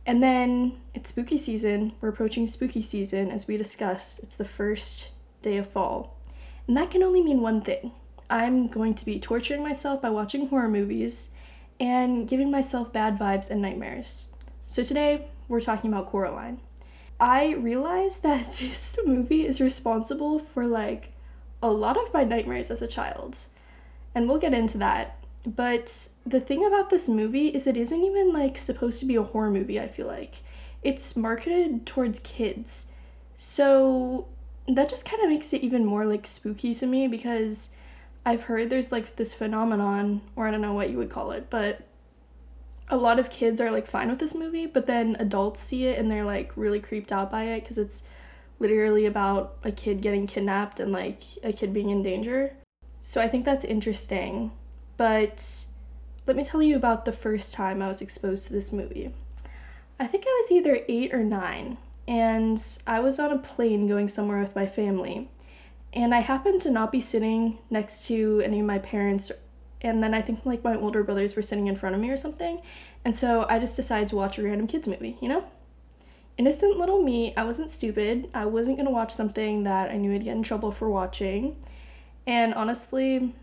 And 0.07 0.23
then 0.23 0.81
it's 0.95 1.11
spooky 1.11 1.37
season. 1.37 1.95
We're 2.01 2.11
approaching 2.11 2.47
spooky 2.47 2.83
season 2.83 3.31
as 3.31 3.49
we 3.49 3.57
discussed. 3.57 4.21
It's 4.21 4.37
the 4.37 4.45
first 4.45 5.11
day 5.43 5.57
of 5.57 5.67
fall. 5.67 6.17
And 6.67 6.77
that 6.77 6.91
can 6.91 7.03
only 7.03 7.23
mean 7.23 7.41
one 7.41 7.61
thing. 7.61 7.93
I'm 8.31 8.69
going 8.69 8.95
to 8.95 9.05
be 9.05 9.21
torturing 9.21 9.63
myself 9.63 10.01
by 10.01 10.11
watching 10.11 10.49
horror 10.49 10.69
movies 10.69 11.31
and 11.79 12.27
giving 12.27 12.51
myself 12.51 12.93
bad 12.93 13.19
vibes 13.19 13.51
and 13.51 13.61
nightmares. 13.61 14.29
So 14.67 14.83
today 14.83 15.27
we're 15.49 15.61
talking 15.61 15.93
about 15.93 16.07
Coraline. 16.07 16.61
I 17.21 17.55
realized 17.55 18.23
that 18.23 18.55
this 18.59 18.97
movie 19.05 19.47
is 19.47 19.61
responsible 19.61 20.39
for 20.39 20.67
like 20.67 21.13
a 21.63 21.71
lot 21.71 21.97
of 21.97 22.13
my 22.13 22.25
nightmares 22.25 22.71
as 22.71 22.83
a 22.83 22.87
child. 22.87 23.39
And 24.15 24.29
we'll 24.29 24.39
get 24.39 24.55
into 24.55 24.79
that. 24.79 25.19
But 25.47 26.09
the 26.25 26.41
thing 26.41 26.65
about 26.65 26.89
this 26.89 27.09
movie 27.09 27.49
is 27.49 27.67
it 27.67 27.77
isn't 27.77 28.03
even 28.03 28.33
like 28.33 28.57
supposed 28.57 29.01
to 29.01 29.07
be 29.07 29.17
a 29.17 29.23
horror 29.23 29.51
movie, 29.51 29.79
I 29.79 29.89
feel 29.89 30.07
like. 30.07 30.37
It's 30.83 31.17
marketed 31.17 31.85
towards 31.85 32.19
kids. 32.21 32.87
So 33.37 34.27
that 34.69 34.89
just 34.89 35.05
kind 35.05 35.23
of 35.23 35.29
makes 35.29 35.53
it 35.53 35.63
even 35.63 35.85
more 35.85 36.07
like 36.07 36.27
spooky 36.27 36.75
to 36.75 36.87
me 36.87 37.07
because 37.07 37.71
I've 38.25 38.45
heard 38.45 38.71
there's 38.71 38.93
like 38.93 39.17
this 39.17 39.35
phenomenon, 39.35 40.23
or 40.37 40.47
I 40.49 40.51
don't 40.51 40.63
know 40.63 40.73
what 40.73 40.91
you 40.91 40.97
would 40.99 41.11
call 41.11 41.33
it, 41.33 41.49
but 41.51 41.83
a 42.89 42.97
lot 42.97 43.19
of 43.19 43.31
kids 43.31 43.61
are 43.61 43.71
like 43.71 43.87
fine 43.87 44.11
with 44.11 44.19
this 44.19 44.35
movie, 44.35 44.67
but 44.67 44.87
then 44.87 45.17
adults 45.19 45.61
see 45.61 45.87
it 45.87 45.99
and 45.99 46.11
they're 46.11 46.25
like 46.25 46.53
really 46.57 46.81
creeped 46.81 47.13
out 47.13 47.31
by 47.31 47.45
it 47.45 47.61
because 47.61 47.79
it's 47.79 48.05
literally 48.59 49.05
about 49.07 49.57
a 49.65 49.73
kid 49.73 50.01
getting 50.01 50.27
kidnapped 50.27 50.81
and 50.81 50.93
like 50.93 51.23
a 51.43 51.53
kid 51.53 51.73
being 51.73 51.91
in 51.91 52.03
danger. 52.03 52.55
So 53.03 53.21
I 53.21 53.29
think 53.29 53.45
that's 53.45 53.65
interesting. 53.65 54.53
But 54.97 55.67
let 56.27 56.37
me 56.37 56.45
tell 56.45 56.63
you 56.63 56.77
about 56.77 57.05
the 57.05 57.13
first 57.13 57.53
time 57.53 57.83
I 57.83 57.89
was 57.89 58.01
exposed 58.01 58.47
to 58.47 58.53
this 58.53 58.73
movie. 58.73 59.13
I 59.99 60.07
think 60.07 60.25
I 60.27 60.41
was 60.43 60.51
either 60.51 60.81
eight 60.89 61.13
or 61.13 61.23
nine, 61.23 61.77
and 62.07 62.63
I 62.87 63.01
was 63.01 63.19
on 63.19 63.31
a 63.31 63.39
plane 63.39 63.87
going 63.87 64.09
somewhere 64.09 64.41
with 64.41 64.55
my 64.55 64.67
family. 64.67 65.29
And 65.93 66.15
I 66.15 66.21
happened 66.21 66.61
to 66.63 66.71
not 66.71 66.91
be 66.91 67.01
sitting 67.01 67.59
next 67.71 68.07
to 68.09 68.43
any 68.45 68.61
of 68.61 68.67
my 68.67 68.79
parents, 68.79 69.31
and 69.81 70.03
then 70.03 70.13
I 70.13 70.23
think 70.23 70.45
like 70.45 70.65
my 70.65 70.75
older 70.75 71.05
brothers 71.05 71.37
were 71.37 71.43
sitting 71.43 71.69
in 71.69 71.77
front 71.77 71.95
of 71.95 72.01
me 72.01 72.11
or 72.11 72.17
something. 72.17 72.61
And 73.05 73.15
so 73.15 73.47
I 73.49 73.59
just 73.59 73.77
decided 73.77 74.09
to 74.09 74.17
watch 74.17 74.39
a 74.39 74.43
random 74.43 74.67
kids 74.67 74.89
movie, 74.89 75.17
you 75.21 75.29
know? 75.29 75.45
Innocent 76.37 76.79
little 76.79 77.01
me, 77.03 77.35
I 77.37 77.45
wasn't 77.45 77.71
stupid. 77.71 78.29
I 78.35 78.47
wasn't 78.47 78.77
gonna 78.77 78.91
watch 78.91 79.15
something 79.15 79.63
that 79.65 79.91
I 79.91 79.97
knew 79.97 80.13
I'd 80.13 80.25
get 80.25 80.37
in 80.37 80.43
trouble 80.43 80.73
for 80.73 80.89
watching. 80.89 81.57
And 82.27 82.55
honestly, 82.55 83.35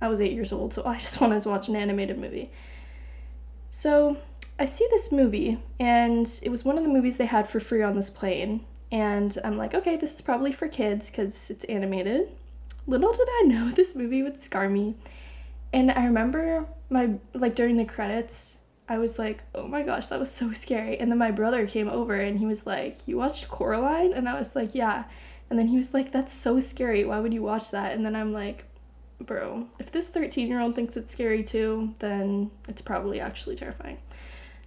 I 0.00 0.08
was 0.08 0.20
eight 0.20 0.32
years 0.32 0.52
old, 0.52 0.74
so 0.74 0.82
I 0.86 0.98
just 0.98 1.20
wanted 1.20 1.42
to 1.42 1.48
watch 1.48 1.68
an 1.68 1.76
animated 1.76 2.18
movie. 2.18 2.50
So 3.70 4.16
I 4.58 4.66
see 4.66 4.86
this 4.90 5.10
movie, 5.10 5.58
and 5.80 6.28
it 6.42 6.50
was 6.50 6.64
one 6.64 6.78
of 6.78 6.84
the 6.84 6.90
movies 6.90 7.16
they 7.16 7.26
had 7.26 7.48
for 7.48 7.60
free 7.60 7.82
on 7.82 7.96
this 7.96 8.10
plane. 8.10 8.64
And 8.90 9.36
I'm 9.42 9.56
like, 9.56 9.74
okay, 9.74 9.96
this 9.96 10.14
is 10.14 10.20
probably 10.20 10.52
for 10.52 10.68
kids 10.68 11.10
because 11.10 11.50
it's 11.50 11.64
animated. 11.64 12.28
Little 12.86 13.12
did 13.12 13.28
I 13.28 13.42
know 13.46 13.70
this 13.74 13.96
movie 13.96 14.22
would 14.22 14.38
scar 14.38 14.68
me. 14.68 14.94
And 15.72 15.90
I 15.90 16.04
remember 16.04 16.66
my, 16.90 17.14
like, 17.32 17.54
during 17.54 17.78
the 17.78 17.86
credits, 17.86 18.58
I 18.88 18.98
was 18.98 19.18
like, 19.18 19.42
oh 19.54 19.66
my 19.66 19.82
gosh, 19.82 20.08
that 20.08 20.20
was 20.20 20.30
so 20.30 20.52
scary. 20.52 20.98
And 20.98 21.10
then 21.10 21.18
my 21.18 21.30
brother 21.30 21.66
came 21.66 21.88
over 21.88 22.14
and 22.14 22.38
he 22.38 22.44
was 22.44 22.66
like, 22.66 23.08
you 23.08 23.16
watched 23.16 23.48
Coraline? 23.48 24.12
And 24.12 24.28
I 24.28 24.38
was 24.38 24.54
like, 24.54 24.74
yeah. 24.74 25.04
And 25.48 25.58
then 25.58 25.68
he 25.68 25.78
was 25.78 25.94
like, 25.94 26.12
that's 26.12 26.32
so 26.32 26.60
scary. 26.60 27.04
Why 27.04 27.20
would 27.20 27.32
you 27.32 27.42
watch 27.42 27.70
that? 27.70 27.92
And 27.92 28.04
then 28.04 28.14
I'm 28.14 28.32
like, 28.32 28.64
bro, 29.18 29.68
if 29.78 29.90
this 29.92 30.10
13 30.10 30.48
year 30.48 30.60
old 30.60 30.74
thinks 30.74 30.96
it's 30.96 31.12
scary 31.12 31.42
too, 31.42 31.94
then 32.00 32.50
it's 32.68 32.82
probably 32.82 33.20
actually 33.20 33.56
terrifying. 33.56 33.98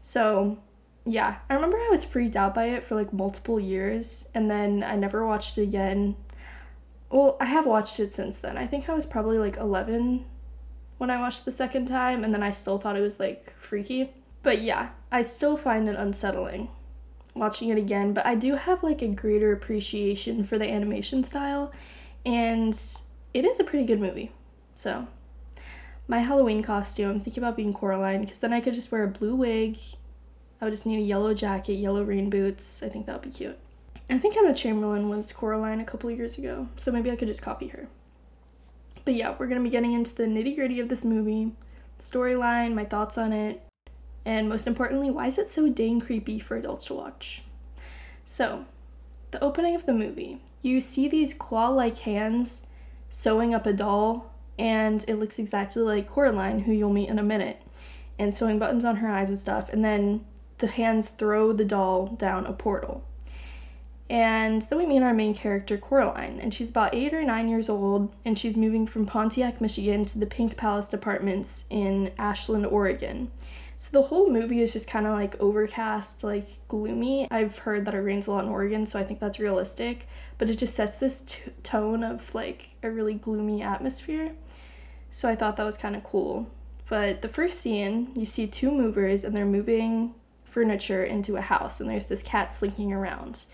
So, 0.06 0.60
yeah, 1.04 1.38
I 1.50 1.56
remember 1.56 1.78
I 1.78 1.90
was 1.90 2.06
freaked 2.06 2.36
out 2.36 2.54
by 2.54 2.66
it 2.66 2.84
for 2.84 2.94
like 2.94 3.12
multiple 3.12 3.60
years, 3.60 4.30
and 4.36 4.52
then 4.52 4.84
I 4.84 4.96
never 4.96 5.26
watched 5.26 5.58
it 5.58 5.64
again. 5.64 6.16
Well, 7.10 7.38
I 7.42 7.46
have 7.46 7.66
watched 7.66 8.00
it 8.00 8.12
since 8.12 8.38
then. 8.38 8.56
I 8.56 8.68
think 8.68 8.88
I 8.88 8.94
was 8.94 9.08
probably 9.08 9.40
like 9.40 9.58
11 9.58 10.24
when 11.00 11.10
I 11.10 11.20
watched 11.20 11.44
the 11.44 11.52
second 11.52 11.88
time, 11.88 12.24
and 12.24 12.32
then 12.32 12.44
I 12.44 12.52
still 12.52 12.78
thought 12.78 12.96
it 12.96 13.02
was 13.02 13.20
like 13.20 13.56
freaky. 13.58 14.12
But 14.44 14.62
yeah, 14.62 14.90
I 15.12 15.24
still 15.24 15.58
find 15.58 15.90
it 15.90 15.96
unsettling 15.96 16.70
watching 17.34 17.70
it 17.70 17.78
again, 17.80 18.14
but 18.14 18.28
I 18.28 18.36
do 18.36 18.54
have 18.54 18.84
like 18.84 19.02
a 19.02 19.08
greater 19.08 19.52
appreciation 19.54 20.44
for 20.44 20.60
the 20.60 20.72
animation 20.72 21.24
style, 21.24 21.74
and 22.24 22.80
it 23.34 23.44
is 23.44 23.60
a 23.60 23.64
pretty 23.64 23.88
good 23.88 24.00
movie. 24.00 24.32
So, 24.76 25.08
my 26.08 26.20
Halloween 26.20 26.62
costume, 26.62 27.10
I'm 27.10 27.20
thinking 27.20 27.44
about 27.44 27.58
being 27.58 27.74
Coraline 27.74 28.22
because 28.22 28.40
then 28.40 28.54
I 28.54 28.62
could 28.62 28.74
just 28.74 28.92
wear 28.92 29.04
a 29.04 29.08
blue 29.08 29.36
wig. 29.36 29.78
I 30.62 30.66
would 30.66 30.72
just 30.72 30.86
need 30.86 31.00
a 31.00 31.02
yellow 31.02 31.34
jacket, 31.34 31.74
yellow 31.74 32.04
rain 32.04 32.30
boots. 32.30 32.84
I 32.84 32.90
think 32.90 33.06
that 33.06 33.14
would 33.14 33.32
be 33.32 33.36
cute. 33.36 33.58
I 34.10 34.20
think 34.20 34.38
Emma 34.38 34.54
Chamberlain 34.54 35.10
was 35.10 35.32
Coraline 35.32 35.80
a 35.80 35.86
couple 35.86 36.12
years 36.12 36.38
ago, 36.38 36.68
so 36.78 36.92
maybe 36.92 37.10
I 37.10 37.16
could 37.16 37.28
just 37.28 37.42
copy 37.42 37.68
her. 37.70 37.88
But 39.04 39.16
yeah, 39.16 39.36
we're 39.38 39.48
gonna 39.48 39.62
be 39.62 39.70
getting 39.70 39.94
into 39.94 40.14
the 40.14 40.26
nitty 40.26 40.56
gritty 40.56 40.80
of 40.80 40.90
this 40.90 41.04
movie, 41.04 41.54
storyline, 42.00 42.76
my 42.76 42.86
thoughts 42.86 43.18
on 43.18 43.34
it, 43.34 43.64
and 44.24 44.48
most 44.48 44.68
importantly, 44.68 45.10
why 45.10 45.28
is 45.28 45.40
it 45.40 45.50
so 45.50 45.70
dang 45.70 46.00
creepy 46.00 46.40
for 46.40 46.56
adults 46.56 46.86
to 46.86 46.94
watch? 46.94 47.44
So, 48.26 48.66
the 49.32 49.44
opening 49.44 49.76
of 49.76 49.86
the 49.86 49.94
movie, 49.94 50.40
you 50.62 50.82
see 50.82 51.08
these 51.08 51.34
claw 51.34 51.70
like 51.70 52.00
hands 52.00 52.68
sewing 53.10 53.56
up 53.56 53.66
a 53.66 53.74
doll 53.74 54.32
and 54.58 55.04
it 55.08 55.16
looks 55.16 55.40
exactly 55.40 55.82
like 55.82 56.10
Coraline, 56.10 56.60
who 56.60 56.72
you'll 56.72 56.94
meet 56.94 57.10
in 57.10 57.20
a 57.20 57.24
minute, 57.24 57.62
and 58.18 58.36
sewing 58.36 58.60
buttons 58.60 58.86
on 58.86 58.98
her 58.98 59.10
eyes 59.10 59.28
and 59.28 59.40
stuff. 59.40 59.70
And 59.70 59.84
then 59.84 60.26
the 60.60 60.68
hands 60.68 61.10
throw 61.10 61.52
the 61.52 61.66
doll 61.66 62.08
down 62.08 62.46
a 62.46 62.54
portal. 62.54 63.04
And 64.10 64.62
then 64.62 64.78
we 64.78 64.86
meet 64.86 65.02
our 65.02 65.14
main 65.16 65.34
character, 65.34 65.78
Coraline, 65.78 66.40
and 66.40 66.54
she's 66.54 66.70
about 66.70 66.94
eight 66.94 67.14
or 67.14 67.24
nine 67.24 67.50
years 67.50 67.70
old, 67.70 68.14
and 68.24 68.38
she's 68.38 68.56
moving 68.56 68.86
from 68.86 69.08
Pontiac, 69.08 69.60
Michigan 69.60 70.06
to 70.06 70.20
the 70.20 70.28
Pink 70.28 70.58
Palace 70.58 70.94
Apartments 70.94 71.66
in 71.72 72.12
Ashland, 72.20 72.68
Oregon. 72.68 73.32
So 73.78 74.00
the 74.00 74.08
whole 74.08 74.30
movie 74.30 74.62
is 74.62 74.74
just 74.74 74.88
kind 74.88 75.06
of 75.06 75.14
like 75.14 75.42
overcast, 75.42 76.24
like 76.24 76.48
gloomy. 76.68 77.28
I've 77.30 77.58
heard 77.58 77.86
that 77.86 77.94
it 77.94 78.00
rains 78.00 78.28
a 78.28 78.32
lot 78.32 78.46
in 78.46 78.50
Oregon, 78.50 78.86
so 78.86 79.00
I 79.00 79.04
think 79.04 79.20
that's 79.20 79.40
realistic, 79.40 80.08
but 80.38 80.50
it 80.50 80.56
just 80.58 80.76
sets 80.76 80.98
this 80.98 81.22
t- 81.22 81.38
tone 81.64 82.04
of 82.04 82.34
like 82.36 82.70
a 82.84 82.92
really 82.92 83.16
gloomy 83.16 83.64
atmosphere. 83.64 84.32
So 85.16 85.30
I 85.30 85.36
thought 85.38 85.56
that 85.56 85.64
was 85.64 85.78
kind 85.78 85.96
of 85.96 86.04
cool. 86.04 86.52
But 86.90 87.22
the 87.22 87.30
first 87.30 87.62
scene, 87.62 88.12
you 88.16 88.26
see 88.26 88.48
two 88.48 88.70
movers 88.70 89.24
and 89.24 89.34
they're 89.34 89.46
moving 89.46 90.14
furniture 90.44 91.06
into 91.06 91.38
a 91.38 91.42
house, 91.42 91.80
and 91.80 91.90
there's 91.90 92.08
this 92.08 92.22
cat 92.22 92.54
slinking 92.54 92.92
around. 92.92 93.46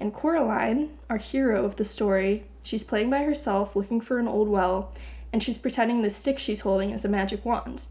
And 0.00 0.12
Coraline, 0.12 0.98
our 1.08 1.18
hero 1.18 1.64
of 1.64 1.76
the 1.76 1.84
story, 1.84 2.46
she's 2.64 2.82
playing 2.82 3.08
by 3.08 3.22
herself 3.22 3.76
looking 3.76 4.00
for 4.00 4.18
an 4.18 4.26
old 4.26 4.48
well, 4.48 4.92
and 5.32 5.44
she's 5.44 5.58
pretending 5.58 6.02
the 6.02 6.10
stick 6.10 6.40
she's 6.40 6.62
holding 6.62 6.90
is 6.90 7.04
a 7.04 7.08
magic 7.08 7.44
wand. 7.44 7.86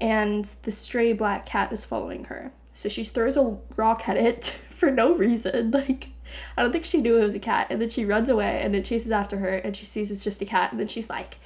And 0.00 0.44
the 0.64 0.72
stray 0.72 1.12
black 1.12 1.46
cat 1.46 1.72
is 1.72 1.84
following 1.84 2.24
her. 2.24 2.50
So 2.72 2.88
she 2.88 3.04
throws 3.04 3.36
a 3.36 3.56
rock 3.76 4.08
at 4.08 4.16
it 4.16 4.46
for 4.68 4.90
no 4.90 5.14
reason. 5.14 5.70
Like, 5.88 6.08
I 6.56 6.62
don't 6.62 6.72
think 6.72 6.84
she 6.84 7.00
knew 7.00 7.16
it 7.16 7.24
was 7.24 7.34
a 7.34 7.38
cat. 7.38 7.68
And 7.70 7.80
then 7.80 7.88
she 7.88 8.04
runs 8.04 8.28
away 8.28 8.60
and 8.62 8.76
it 8.76 8.84
chases 8.84 9.10
after 9.10 9.38
her 9.38 9.48
and 9.48 9.74
she 9.74 9.86
sees 9.86 10.10
it's 10.10 10.22
just 10.22 10.42
a 10.42 10.44
cat. 10.44 10.72
And 10.72 10.78
then 10.78 10.88
she's 10.88 11.08
like, 11.08 11.38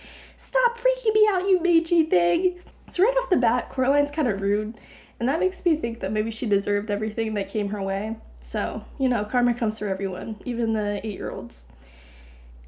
Stop 0.42 0.76
freaking 0.76 1.14
me 1.14 1.28
out, 1.30 1.49
you 1.49 1.61
Meiji 1.62 2.02
thing. 2.02 2.58
So, 2.90 3.04
right 3.04 3.14
off 3.16 3.30
the 3.30 3.37
bat, 3.37 3.70
Coraline's 3.70 4.11
kind 4.11 4.26
of 4.26 4.40
rude, 4.40 4.75
and 5.20 5.28
that 5.28 5.38
makes 5.38 5.64
me 5.64 5.76
think 5.76 6.00
that 6.00 6.11
maybe 6.11 6.32
she 6.32 6.46
deserved 6.46 6.90
everything 6.90 7.34
that 7.34 7.49
came 7.49 7.68
her 7.68 7.80
way. 7.80 8.16
So, 8.40 8.84
you 8.99 9.08
know, 9.08 9.25
karma 9.25 9.54
comes 9.54 9.78
for 9.78 9.87
everyone, 9.87 10.40
even 10.44 10.72
the 10.72 11.00
eight 11.06 11.12
year 11.12 11.30
olds. 11.30 11.68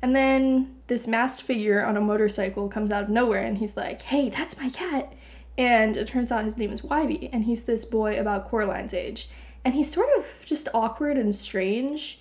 And 0.00 0.14
then 0.14 0.76
this 0.86 1.08
masked 1.08 1.42
figure 1.42 1.84
on 1.84 1.96
a 1.96 2.00
motorcycle 2.00 2.68
comes 2.68 2.92
out 2.92 3.02
of 3.02 3.08
nowhere 3.08 3.42
and 3.44 3.58
he's 3.58 3.76
like, 3.76 4.02
hey, 4.02 4.28
that's 4.28 4.56
my 4.56 4.68
cat. 4.68 5.12
And 5.58 5.96
it 5.96 6.06
turns 6.06 6.30
out 6.30 6.44
his 6.44 6.56
name 6.56 6.72
is 6.72 6.82
Wybie, 6.82 7.30
and 7.32 7.44
he's 7.44 7.64
this 7.64 7.84
boy 7.84 8.20
about 8.20 8.48
Coraline's 8.48 8.94
age. 8.94 9.28
And 9.64 9.74
he's 9.74 9.92
sort 9.92 10.10
of 10.16 10.44
just 10.44 10.68
awkward 10.72 11.16
and 11.16 11.34
strange 11.34 12.20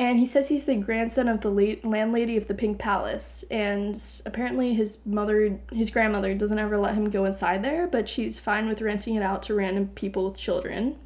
and 0.00 0.18
he 0.18 0.24
says 0.24 0.48
he's 0.48 0.64
the 0.64 0.76
grandson 0.76 1.28
of 1.28 1.42
the 1.42 1.50
late 1.50 1.84
landlady 1.84 2.38
of 2.38 2.48
the 2.48 2.54
Pink 2.54 2.78
Palace. 2.78 3.44
And 3.50 3.94
apparently, 4.24 4.72
his 4.72 5.04
mother, 5.04 5.60
his 5.70 5.90
grandmother, 5.90 6.34
doesn't 6.34 6.58
ever 6.58 6.78
let 6.78 6.94
him 6.94 7.10
go 7.10 7.26
inside 7.26 7.62
there, 7.62 7.86
but 7.86 8.08
she's 8.08 8.40
fine 8.40 8.66
with 8.66 8.80
renting 8.80 9.16
it 9.16 9.22
out 9.22 9.42
to 9.42 9.54
random 9.54 9.88
people 9.88 10.30
with 10.30 10.38
children. 10.38 10.96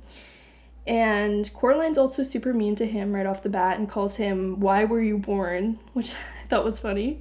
And 0.86 1.52
Coraline's 1.54 1.98
also 1.98 2.22
super 2.22 2.54
mean 2.54 2.76
to 2.76 2.86
him 2.86 3.12
right 3.12 3.26
off 3.26 3.42
the 3.42 3.48
bat 3.48 3.80
and 3.80 3.88
calls 3.88 4.14
him, 4.14 4.60
Why 4.60 4.84
were 4.84 5.02
you 5.02 5.18
born? 5.18 5.80
which 5.92 6.14
I 6.14 6.46
thought 6.46 6.64
was 6.64 6.78
funny. 6.78 7.20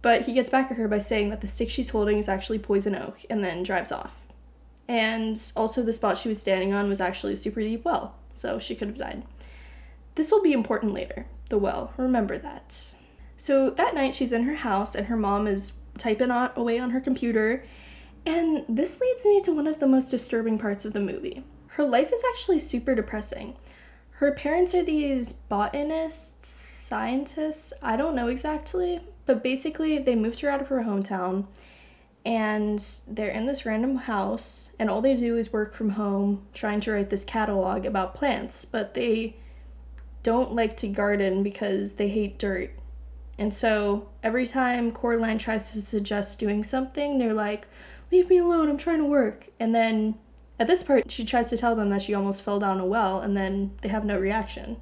But 0.00 0.26
he 0.26 0.32
gets 0.32 0.50
back 0.50 0.70
at 0.70 0.76
her 0.76 0.86
by 0.86 0.98
saying 0.98 1.30
that 1.30 1.40
the 1.40 1.48
stick 1.48 1.70
she's 1.70 1.90
holding 1.90 2.18
is 2.18 2.28
actually 2.28 2.60
poison 2.60 2.94
oak 2.94 3.18
and 3.28 3.42
then 3.42 3.64
drives 3.64 3.90
off. 3.90 4.28
And 4.86 5.42
also, 5.56 5.82
the 5.82 5.92
spot 5.92 6.18
she 6.18 6.28
was 6.28 6.40
standing 6.40 6.72
on 6.72 6.88
was 6.88 7.00
actually 7.00 7.32
a 7.32 7.36
super 7.36 7.62
deep 7.62 7.84
well, 7.84 8.14
so 8.32 8.60
she 8.60 8.76
could 8.76 8.86
have 8.86 8.98
died. 8.98 9.24
This 10.14 10.30
will 10.30 10.42
be 10.42 10.52
important 10.52 10.92
later, 10.92 11.26
the 11.48 11.58
well, 11.58 11.92
remember 11.96 12.38
that. 12.38 12.94
So 13.36 13.70
that 13.70 13.94
night 13.94 14.14
she's 14.14 14.32
in 14.32 14.44
her 14.44 14.54
house 14.54 14.94
and 14.94 15.06
her 15.08 15.16
mom 15.16 15.46
is 15.46 15.74
typing 15.98 16.30
on, 16.30 16.50
away 16.56 16.78
on 16.78 16.90
her 16.90 17.00
computer, 17.00 17.64
and 18.26 18.64
this 18.68 19.00
leads 19.00 19.24
me 19.24 19.40
to 19.42 19.52
one 19.52 19.66
of 19.66 19.80
the 19.80 19.86
most 19.86 20.10
disturbing 20.10 20.58
parts 20.58 20.84
of 20.84 20.92
the 20.92 21.00
movie. 21.00 21.44
Her 21.68 21.84
life 21.84 22.12
is 22.12 22.22
actually 22.32 22.60
super 22.60 22.94
depressing. 22.94 23.56
Her 24.12 24.32
parents 24.32 24.74
are 24.74 24.82
these 24.82 25.32
botanists, 25.32 26.48
scientists, 26.48 27.72
I 27.82 27.96
don't 27.96 28.14
know 28.14 28.28
exactly, 28.28 29.00
but 29.26 29.42
basically 29.42 29.98
they 29.98 30.14
moved 30.14 30.40
her 30.40 30.48
out 30.48 30.60
of 30.60 30.68
her 30.68 30.82
hometown 30.82 31.46
and 32.24 32.82
they're 33.06 33.28
in 33.28 33.46
this 33.46 33.66
random 33.66 33.96
house 33.96 34.72
and 34.78 34.88
all 34.88 35.02
they 35.02 35.16
do 35.16 35.36
is 35.36 35.52
work 35.52 35.74
from 35.74 35.90
home 35.90 36.46
trying 36.54 36.80
to 36.80 36.92
write 36.92 37.10
this 37.10 37.24
catalog 37.24 37.84
about 37.84 38.14
plants, 38.14 38.64
but 38.64 38.94
they 38.94 39.36
don't 40.24 40.52
like 40.52 40.76
to 40.78 40.88
garden 40.88 41.44
because 41.44 41.92
they 41.92 42.08
hate 42.08 42.38
dirt. 42.38 42.72
And 43.38 43.54
so 43.54 44.08
every 44.22 44.46
time 44.46 44.90
Coraline 44.90 45.38
tries 45.38 45.70
to 45.72 45.82
suggest 45.82 46.40
doing 46.40 46.64
something, 46.64 47.18
they're 47.18 47.32
like, 47.32 47.68
Leave 48.10 48.28
me 48.28 48.38
alone, 48.38 48.68
I'm 48.68 48.76
trying 48.76 48.98
to 48.98 49.04
work. 49.04 49.48
And 49.58 49.74
then 49.74 50.16
at 50.58 50.66
this 50.66 50.82
part, 50.82 51.10
she 51.10 51.24
tries 51.24 51.50
to 51.50 51.56
tell 51.56 51.74
them 51.74 51.90
that 51.90 52.02
she 52.02 52.14
almost 52.14 52.42
fell 52.42 52.60
down 52.60 52.78
a 52.78 52.86
well, 52.86 53.20
and 53.20 53.36
then 53.36 53.72
they 53.80 53.88
have 53.88 54.04
no 54.04 54.18
reaction. 54.18 54.76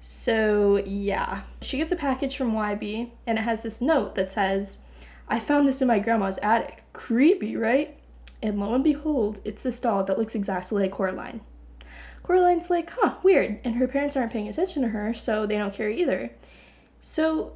So, 0.00 0.82
yeah. 0.84 1.42
She 1.60 1.76
gets 1.76 1.92
a 1.92 1.96
package 1.96 2.36
from 2.36 2.52
Wybie, 2.52 3.12
and 3.26 3.38
it 3.38 3.42
has 3.42 3.60
this 3.60 3.80
note 3.80 4.16
that 4.16 4.32
says, 4.32 4.78
I 5.28 5.38
found 5.38 5.68
this 5.68 5.80
in 5.80 5.88
my 5.88 6.00
grandma's 6.00 6.38
attic. 6.38 6.82
Creepy, 6.92 7.56
right? 7.56 7.96
And 8.42 8.58
lo 8.58 8.74
and 8.74 8.82
behold, 8.82 9.40
it's 9.44 9.62
this 9.62 9.78
doll 9.78 10.02
that 10.04 10.18
looks 10.18 10.34
exactly 10.34 10.82
like 10.82 10.90
Coraline. 10.90 11.42
Coraline's 12.22 12.70
like, 12.70 12.90
huh, 12.90 13.14
weird. 13.22 13.58
And 13.64 13.76
her 13.76 13.88
parents 13.88 14.16
aren't 14.16 14.32
paying 14.32 14.48
attention 14.48 14.82
to 14.82 14.88
her, 14.88 15.12
so 15.12 15.46
they 15.46 15.58
don't 15.58 15.74
care 15.74 15.90
either. 15.90 16.30
So, 17.00 17.54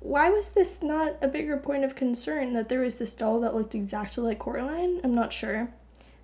why 0.00 0.30
was 0.30 0.50
this 0.50 0.82
not 0.82 1.16
a 1.20 1.28
bigger 1.28 1.58
point 1.58 1.84
of 1.84 1.94
concern 1.94 2.54
that 2.54 2.68
there 2.68 2.80
was 2.80 2.96
this 2.96 3.14
doll 3.14 3.40
that 3.40 3.54
looked 3.54 3.74
exactly 3.74 4.24
like 4.24 4.38
Coraline? 4.38 5.00
I'm 5.04 5.14
not 5.14 5.32
sure. 5.32 5.70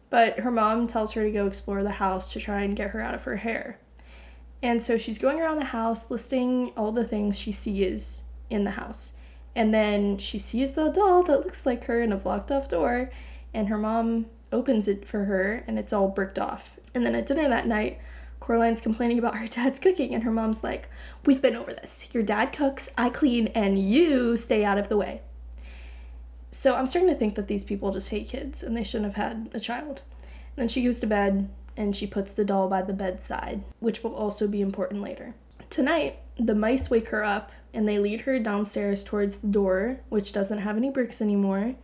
But 0.09 0.41
her 0.41 0.51
mom 0.51 0.87
tells 0.87 1.13
her 1.13 1.23
to 1.25 1.31
go 1.31 1.47
explore 1.47 1.83
the 1.83 1.91
house 1.91 2.33
to 2.33 2.41
try 2.41 2.63
and 2.63 2.77
get 2.77 2.91
her 2.91 3.01
out 3.01 3.15
of 3.15 3.25
her 3.25 3.37
hair. 3.37 3.79
And 4.63 4.81
so 4.81 4.97
she's 4.97 5.19
going 5.19 5.39
around 5.41 5.59
the 5.59 5.65
house 5.65 6.11
listing 6.11 6.73
all 6.77 6.93
the 6.93 7.05
things 7.05 7.39
she 7.39 7.53
sees 7.53 8.23
in 8.49 8.65
the 8.65 8.71
house. 8.73 9.13
And 9.55 9.73
then 9.73 10.19
she 10.19 10.39
sees 10.39 10.73
the 10.73 10.89
doll 10.89 11.23
that 11.25 11.41
looks 11.41 11.67
like 11.67 11.85
her 11.85 12.01
in 12.01 12.13
a 12.13 12.17
blocked 12.17 12.51
off 12.51 12.69
door, 12.69 13.11
and 13.53 13.69
her 13.69 13.79
mom 13.79 14.27
opens 14.53 14.89
it 14.89 15.07
for 15.07 15.25
her, 15.25 15.65
and 15.67 15.79
it's 15.79 15.93
all 15.93 16.09
bricked 16.09 16.39
off. 16.39 16.79
And 16.97 17.05
then 17.05 17.15
at 17.15 17.27
dinner 17.27 17.47
that 17.47 17.67
night, 17.67 17.99
Coraline's 18.41 18.81
complaining 18.81 19.19
about 19.19 19.37
her 19.37 19.47
dad's 19.47 19.79
cooking, 19.79 20.15
and 20.15 20.25
her 20.25 20.33
mom's 20.33 20.65
like, 20.65 20.89
We've 21.27 21.43
been 21.43 21.55
over 21.55 21.71
this. 21.71 22.09
Your 22.15 22.23
dad 22.23 22.55
cooks, 22.55 22.89
I 22.97 23.11
clean, 23.11 23.49
and 23.49 23.79
you 23.79 24.39
stay 24.39 24.65
out 24.65 24.79
of 24.79 24.89
the 24.89 24.97
way. 24.97 25.21
So 26.51 26.75
I'm 26.75 26.87
starting 26.87 27.11
to 27.11 27.15
think 27.15 27.35
that 27.35 27.49
these 27.49 27.65
people 27.65 27.93
just 27.93 28.09
hate 28.09 28.31
kids 28.31 28.63
and 28.63 28.75
they 28.75 28.83
shouldn't 28.83 29.15
have 29.15 29.23
had 29.23 29.51
a 29.53 29.61
child. 29.61 30.01
And 30.23 30.63
then 30.63 30.69
she 30.69 30.83
goes 30.83 30.99
to 31.01 31.07
bed 31.07 31.51
and 31.77 31.95
she 31.95 32.07
puts 32.07 32.33
the 32.33 32.47
doll 32.47 32.67
by 32.67 32.81
the 32.81 32.95
bedside, 32.95 33.63
which 33.79 34.03
will 34.03 34.15
also 34.15 34.49
be 34.49 34.63
important 34.63 35.03
later. 35.03 35.35
Tonight, 35.69 36.19
the 36.37 36.55
mice 36.55 36.89
wake 36.89 37.09
her 37.09 37.23
up 37.23 37.53
and 37.75 37.87
they 37.87 37.99
lead 37.99 38.23
her 38.23 38.39
downstairs 38.39 39.05
towards 39.05 39.37
the 39.37 39.49
door, 39.49 40.01
which 40.09 40.33
doesn't 40.33 40.61
have 40.61 40.79
any 40.79 40.89
bricks 40.89 41.21
anymore. 41.21 41.75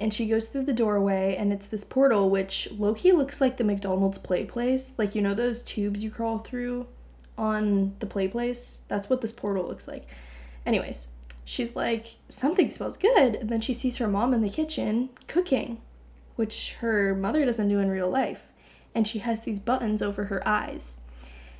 And 0.00 0.14
she 0.14 0.26
goes 0.26 0.48
through 0.48 0.64
the 0.64 0.72
doorway, 0.72 1.34
and 1.36 1.52
it's 1.52 1.66
this 1.66 1.82
portal, 1.82 2.30
which 2.30 2.68
low 2.70 2.94
key 2.94 3.10
looks 3.10 3.40
like 3.40 3.56
the 3.56 3.64
McDonald's 3.64 4.18
play 4.18 4.44
place. 4.44 4.94
Like, 4.96 5.14
you 5.14 5.22
know, 5.22 5.34
those 5.34 5.62
tubes 5.62 6.04
you 6.04 6.10
crawl 6.10 6.38
through 6.38 6.86
on 7.36 7.94
the 7.98 8.06
play 8.06 8.28
place? 8.28 8.82
That's 8.88 9.10
what 9.10 9.22
this 9.22 9.32
portal 9.32 9.66
looks 9.66 9.88
like. 9.88 10.06
Anyways, 10.64 11.08
she's 11.44 11.74
like, 11.74 12.16
something 12.28 12.70
smells 12.70 12.96
good. 12.96 13.36
And 13.36 13.48
then 13.48 13.60
she 13.60 13.74
sees 13.74 13.96
her 13.96 14.08
mom 14.08 14.34
in 14.34 14.42
the 14.42 14.50
kitchen 14.50 15.08
cooking, 15.26 15.80
which 16.36 16.76
her 16.80 17.14
mother 17.14 17.44
doesn't 17.44 17.68
do 17.68 17.80
in 17.80 17.90
real 17.90 18.10
life. 18.10 18.52
And 18.94 19.06
she 19.06 19.20
has 19.20 19.40
these 19.40 19.60
buttons 19.60 20.02
over 20.02 20.24
her 20.24 20.46
eyes. 20.46 20.98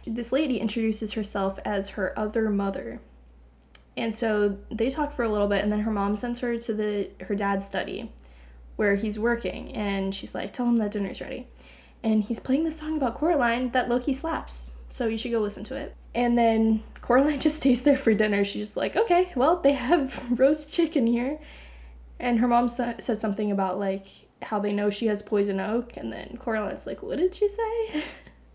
This 0.07 0.33
lady 0.33 0.59
introduces 0.59 1.15
herself 1.15 1.59
as 1.65 1.91
her 1.91 2.17
other 2.19 2.51
mother. 2.51 3.01
And 3.97 4.15
so 4.15 4.59
they 4.71 4.91
talk 4.91 5.13
for 5.13 5.25
a 5.25 5.29
little 5.29 5.49
bit, 5.49 5.63
and 5.63 5.73
then 5.73 5.81
her 5.81 5.91
mom 5.91 6.15
sends 6.15 6.41
her 6.41 6.57
to 6.57 6.73
the 6.73 7.11
her 7.25 7.35
dad's 7.35 7.67
study 7.67 8.13
where 8.79 8.95
he's 8.95 9.19
working, 9.19 9.73
and 9.75 10.15
she's 10.15 10.37
like, 10.37 10.53
Tell 10.53 10.67
him 10.67 10.79
that 10.79 10.93
dinner's 10.93 11.21
ready. 11.21 11.49
And 12.05 12.23
he's 12.23 12.39
playing 12.39 12.63
this 12.63 12.79
song 12.79 12.97
about 12.97 13.17
Coraline 13.17 13.73
that 13.73 13.89
low 13.89 13.99
key 13.99 14.13
slaps. 14.13 14.71
So 14.89 15.09
you 15.09 15.19
should 15.19 15.33
go 15.33 15.41
listen 15.41 15.65
to 15.65 15.75
it. 15.75 15.97
And 16.15 16.39
then 16.39 16.85
Coraline 17.01 17.41
just 17.47 17.57
stays 17.57 17.83
there 17.83 17.97
for 17.97 18.15
dinner. 18.15 18.45
She's 18.45 18.69
just 18.69 18.77
like, 18.77 18.97
okay, 18.97 19.33
well, 19.35 19.57
they 19.57 19.73
have 19.73 20.25
roast 20.39 20.73
chicken 20.73 21.09
here. 21.09 21.41
And 22.21 22.39
her 22.39 22.47
mom 22.47 22.69
sa- 22.69 22.99
says 22.99 23.21
something 23.21 23.51
about 23.51 23.81
like 23.81 24.07
how 24.43 24.61
they 24.61 24.73
know 24.73 24.91
she 24.91 25.07
has 25.09 25.23
poison 25.23 25.59
oak. 25.59 25.97
And 25.97 26.13
then 26.13 26.39
Coraline's 26.41 26.87
like, 26.87 27.03
what 27.03 27.19
did 27.19 27.35
she 27.35 27.49
say? 27.49 28.05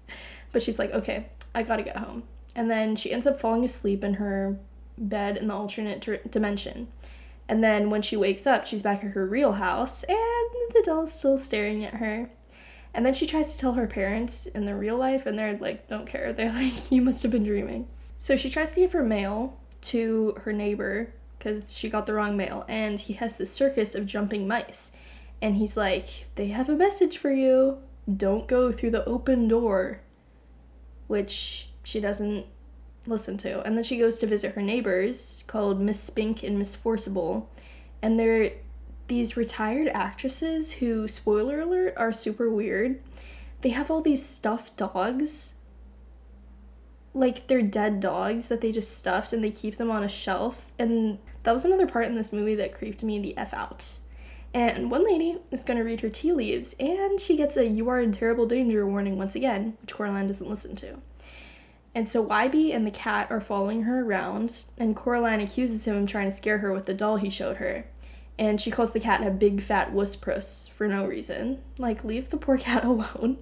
but 0.54 0.64
she's 0.64 0.80
like, 0.80 0.92
okay, 0.92 1.28
I 1.54 1.64
gotta 1.64 1.84
get 1.84 1.98
home. 1.98 2.24
And 2.56 2.72
then 2.72 2.96
she 2.96 3.12
ends 3.12 3.28
up 3.28 3.42
falling 3.42 3.66
asleep 3.66 4.06
in 4.06 4.14
her 4.16 4.58
bed 4.98 5.38
in 5.38 5.48
the 5.48 5.54
alternate 5.54 6.32
dimension. 6.32 6.88
And 7.48 7.64
then 7.64 7.90
when 7.90 8.02
she 8.02 8.16
wakes 8.16 8.48
up, 8.48 8.66
she's 8.66 8.84
back 8.84 9.04
at 9.04 9.12
her 9.12 9.26
real 9.26 9.54
house, 9.54 10.04
and 10.04 10.18
the 10.74 10.84
doll's 10.84 11.14
still 11.14 11.38
staring 11.38 11.84
at 11.84 11.96
her. 11.96 12.30
And 12.94 13.06
then 13.06 13.14
she 13.14 13.28
tries 13.28 13.52
to 13.52 13.58
tell 13.58 13.74
her 13.74 13.88
parents 13.88 14.46
in 14.46 14.66
the 14.66 14.76
real 14.76 14.98
life, 14.98 15.26
and 15.26 15.38
they're 15.38 15.58
like, 15.58 15.88
don't 15.88 16.08
care. 16.08 16.32
They're 16.34 16.54
like, 16.54 16.92
you 16.92 17.02
must 17.02 17.24
have 17.24 17.32
been 17.32 17.44
dreaming. 17.44 17.88
So 18.16 18.38
she 18.38 18.50
tries 18.50 18.74
to 18.74 18.80
give 18.80 18.94
her 18.94 19.04
mail 19.04 19.60
to 19.82 20.36
her 20.44 20.54
neighbor 20.54 21.14
because 21.38 21.76
she 21.76 21.90
got 21.90 22.06
the 22.06 22.14
wrong 22.14 22.38
mail, 22.38 22.66
and 22.70 23.00
he 23.00 23.14
has 23.14 23.36
the 23.36 23.46
circus 23.46 23.96
of 23.96 24.06
jumping 24.06 24.48
mice. 24.48 24.92
And 25.42 25.56
he's 25.56 25.76
like, 25.76 26.28
they 26.36 26.48
have 26.48 26.70
a 26.70 26.76
message 26.76 27.18
for 27.18 27.32
you. 27.32 27.80
Don't 28.16 28.48
go 28.48 28.72
through 28.72 28.92
the 28.92 29.06
open 29.06 29.50
door. 29.50 30.00
Which 31.08 31.70
she 31.84 32.00
doesn't 32.00 32.46
listen 33.06 33.38
to. 33.38 33.62
And 33.64 33.78
then 33.78 33.84
she 33.84 33.98
goes 33.98 34.18
to 34.20 34.28
visit 34.28 34.56
her 34.56 34.62
neighbors 34.62 35.44
called 35.48 35.80
Miss 35.80 36.00
Spink 36.00 36.44
and 36.44 36.58
Miss 36.58 36.76
Forcible. 36.76 37.50
And 38.02 38.20
they're 38.20 38.52
these 39.08 39.38
retired 39.38 39.90
actresses 39.90 40.74
who, 40.74 41.08
spoiler 41.08 41.62
alert, 41.62 41.94
are 41.98 42.12
super 42.12 42.50
weird. 42.50 43.02
They 43.62 43.70
have 43.70 43.92
all 43.92 44.02
these 44.02 44.26
stuffed 44.26 44.78
dogs. 44.78 45.54
Like 47.14 47.48
they're 47.48 47.62
dead 47.62 48.00
dogs 48.00 48.48
that 48.48 48.62
they 48.62 48.72
just 48.72 48.98
stuffed 48.98 49.34
and 49.34 49.44
they 49.44 49.52
keep 49.52 49.78
them 49.78 49.92
on 49.92 50.04
a 50.04 50.10
shelf. 50.10 50.72
And 50.80 51.20
that 51.44 51.52
was 51.52 51.66
another 51.66 51.88
part 51.88 52.06
in 52.06 52.16
this 52.16 52.34
movie 52.34 52.56
that 52.56 52.74
creeped 52.74 53.04
me 53.04 53.20
the 53.20 53.38
F 53.38 53.54
out. 53.54 53.86
And 54.54 54.92
one 54.92 55.04
lady 55.04 55.40
is 55.52 55.64
going 55.64 55.78
to 55.78 55.84
read 55.84 56.02
her 56.02 56.10
tea 56.10 56.32
leaves 56.32 56.76
and 56.80 57.20
she 57.20 57.36
gets 57.36 57.58
a 57.58 57.66
you 57.66 57.90
are 57.90 58.00
in 58.00 58.12
terrible 58.12 58.46
danger 58.46 58.86
warning 58.86 59.18
once 59.18 59.36
again, 59.36 59.78
which 59.82 59.94
Coraline 59.94 60.28
doesn't 60.28 60.50
listen 60.50 60.76
to. 60.78 61.00
And 61.96 62.10
so 62.10 62.26
Wybie 62.26 62.74
and 62.76 62.88
the 62.88 62.92
cat 62.92 63.28
are 63.30 63.42
following 63.42 63.84
her 63.84 64.04
around, 64.04 64.66
and 64.78 64.96
Coraline 64.96 65.42
accuses 65.42 65.86
him 65.86 66.04
of 66.04 66.10
trying 66.10 66.30
to 66.30 66.36
scare 66.36 66.58
her 66.60 66.74
with 66.74 66.86
the 66.86 66.94
doll 66.94 67.18
he 67.18 67.30
showed 67.30 67.58
her. 67.58 67.86
And 68.40 68.60
she 68.60 68.72
calls 68.72 68.94
the 68.94 69.00
cat 69.00 69.26
a 69.26 69.30
big 69.30 69.62
fat 69.62 69.92
wuss 69.94 70.16
puss 70.16 70.68
for 70.68 70.88
no 70.88 71.06
reason. 71.06 71.62
Like, 71.78 72.04
leave 72.04 72.30
the 72.30 72.38
poor 72.38 72.58
cat 72.60 72.84
alone. 72.84 73.38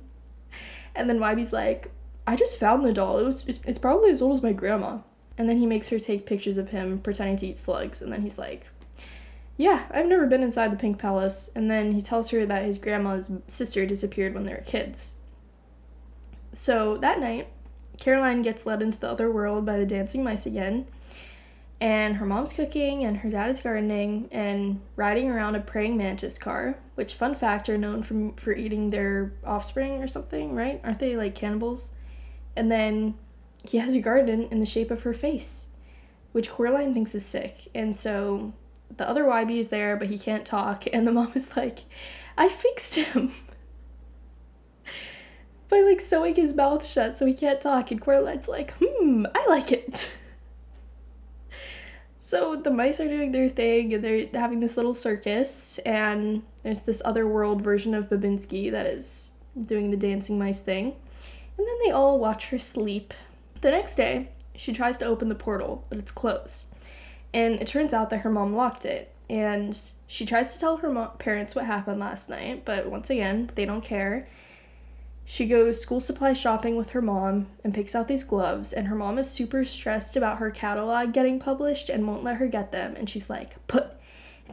And 0.94 1.10
then 1.10 1.20
Wybie's 1.20 1.54
like, 1.54 1.92
I 2.28 2.36
just 2.36 2.60
found 2.60 2.84
the 2.84 2.94
doll. 2.94 3.18
It 3.18 3.26
was 3.26 3.48
it's 3.48 3.80
probably 3.80 4.12
as 4.12 4.22
old 4.22 4.34
as 4.34 4.44
my 4.44 4.54
grandma. 4.54 5.00
And 5.38 5.50
then 5.50 5.58
he 5.58 5.66
makes 5.66 5.90
her 5.90 6.00
take 6.00 6.26
pictures 6.26 6.58
of 6.58 6.70
him 6.70 7.00
pretending 7.00 7.38
to 7.38 7.48
eat 7.48 7.58
slugs. 7.58 8.02
And 8.02 8.12
then 8.12 8.22
he's 8.22 8.38
like, 8.38 8.68
Yeah, 9.58 9.86
I've 9.90 10.08
never 10.08 10.28
been 10.28 10.44
inside 10.44 10.72
the 10.72 10.78
Pink 10.78 11.00
Palace. 11.00 11.50
And 11.56 11.72
then 11.72 11.94
he 11.94 12.02
tells 12.02 12.30
her 12.32 12.46
that 12.46 12.66
his 12.66 12.78
grandma's 12.78 13.32
sister 13.48 13.86
disappeared 13.86 14.34
when 14.34 14.44
they 14.44 14.54
were 14.54 14.64
kids. 14.66 15.16
So 16.54 16.98
that 16.98 17.20
night, 17.20 17.48
Coraline 18.04 18.42
gets 18.42 18.66
led 18.66 18.82
into 18.82 19.00
the 19.00 19.10
other 19.10 19.32
world 19.32 19.66
by 19.66 19.78
the 19.78 19.86
dancing 19.86 20.24
mice 20.24 20.46
again. 20.46 20.88
And 21.80 22.18
her 22.18 22.26
mom's 22.26 22.54
cooking, 22.54 23.06
and 23.06 23.18
her 23.18 23.30
dad 23.30 23.50
is 23.50 23.60
gardening 23.60 24.30
and 24.32 24.82
riding 24.96 25.32
around 25.32 25.56
a 25.56 25.60
praying 25.60 25.98
mantis 25.98 26.38
car, 26.38 26.78
which, 26.94 27.16
fun 27.16 27.34
fact, 27.34 27.70
are 27.70 27.78
known 27.78 28.04
from, 28.04 28.36
for 28.36 28.54
eating 28.54 28.92
their 28.92 29.34
offspring 29.44 30.04
or 30.04 30.08
something, 30.08 30.54
right? 30.54 30.80
Aren't 30.84 31.00
they 31.00 31.16
like 31.16 31.34
cannibals? 31.34 31.94
And 32.56 32.72
then 32.72 33.16
he 33.64 33.80
has 33.80 33.96
a 33.96 34.00
garden 34.00 34.48
in 34.52 34.60
the 34.60 34.66
shape 34.66 34.92
of 34.92 35.02
her 35.04 35.14
face, 35.14 35.68
which 36.34 36.52
Coraline 36.52 36.94
thinks 36.94 37.16
is 37.16 37.26
sick. 37.26 37.70
And 37.74 37.96
so 37.96 38.54
the 38.98 39.08
other 39.08 39.24
Wybie 39.24 39.60
is 39.60 39.70
there, 39.70 39.96
but 39.96 40.10
he 40.10 40.20
can't 40.20 40.46
talk. 40.46 40.86
And 40.94 41.08
the 41.08 41.12
mom 41.12 41.32
is 41.34 41.56
like, 41.58 41.86
I 42.38 42.50
fixed 42.50 42.96
him. 42.96 43.34
By 45.72 45.80
like 45.80 46.02
sewing 46.02 46.36
his 46.36 46.54
mouth 46.54 46.86
shut 46.86 47.16
so 47.16 47.26
he 47.26 47.34
can't 47.34 47.62
talk. 47.62 47.92
And 47.92 48.02
Coraline's 48.02 48.50
like, 48.50 48.74
hmm, 48.78 49.26
I 49.34 49.46
like 49.48 49.72
it. 49.72 50.12
so 52.20 52.58
the 52.58 52.70
mice 52.70 53.00
are 53.00 53.08
doing 53.08 53.32
their 53.32 53.48
thing 53.48 53.94
and 53.94 54.04
they're 54.04 54.28
having 54.34 54.60
this 54.60 54.76
little 54.76 54.94
circus. 54.94 55.80
And 55.86 56.44
there's 56.64 56.82
this 56.82 57.02
other 57.06 57.26
world 57.26 57.62
version 57.62 57.96
of 57.96 58.10
Bobinsky 58.10 58.70
that 58.70 58.86
is 58.86 59.36
doing 59.66 59.92
the 59.92 59.98
dancing 59.98 60.38
mice 60.38 60.60
thing. 60.60 60.94
And 61.58 61.66
then 61.66 61.76
they 61.86 61.92
all 61.92 62.20
watch 62.20 62.50
her 62.50 62.60
sleep. 62.60 63.14
The 63.62 63.72
next 63.72 63.96
day, 63.96 64.28
she 64.58 64.74
tries 64.74 64.98
to 64.98 65.06
open 65.06 65.30
the 65.30 65.36
portal, 65.36 65.86
but 65.88 65.98
it's 66.00 66.12
closed. 66.12 66.66
And 67.34 67.56
it 67.62 67.68
turns 67.68 67.94
out 67.94 68.10
that 68.10 68.20
her 68.20 68.30
mom 68.30 68.54
locked 68.54 68.84
it. 68.84 69.14
And 69.30 69.80
she 70.08 70.26
tries 70.26 70.52
to 70.52 70.60
tell 70.60 70.78
her 70.78 70.90
mo- 70.90 71.14
parents 71.18 71.56
what 71.56 71.64
happened 71.64 72.02
last 72.02 72.28
night, 72.28 72.66
but 72.66 72.92
once 72.92 73.10
again, 73.10 73.50
they 73.56 73.64
don't 73.64 73.82
care 73.84 74.28
she 75.26 75.46
goes 75.46 75.82
school 75.82 76.00
supply 76.00 76.34
shopping 76.34 76.76
with 76.76 76.92
her 76.92 77.02
mom 77.02 77.48
and 77.64 77.74
picks 77.74 77.96
out 77.96 78.08
these 78.08 78.24
gloves, 78.24 78.74
and 78.74 78.88
her 78.88 78.96
mom 78.96 79.18
is 79.18 79.30
super 79.30 79.64
stressed 79.64 80.18
about 80.18 80.40
her 80.40 80.52
catalog 80.52 81.14
getting 81.14 81.40
published 81.40 81.90
and 81.90 82.08
won't 82.08 82.24
let 82.24 82.38
her 82.38 82.48
get 82.48 82.72
them. 82.72 82.96
And 82.96 83.10
she's 83.10 83.30
like, 83.30 83.56
Put 83.68 83.92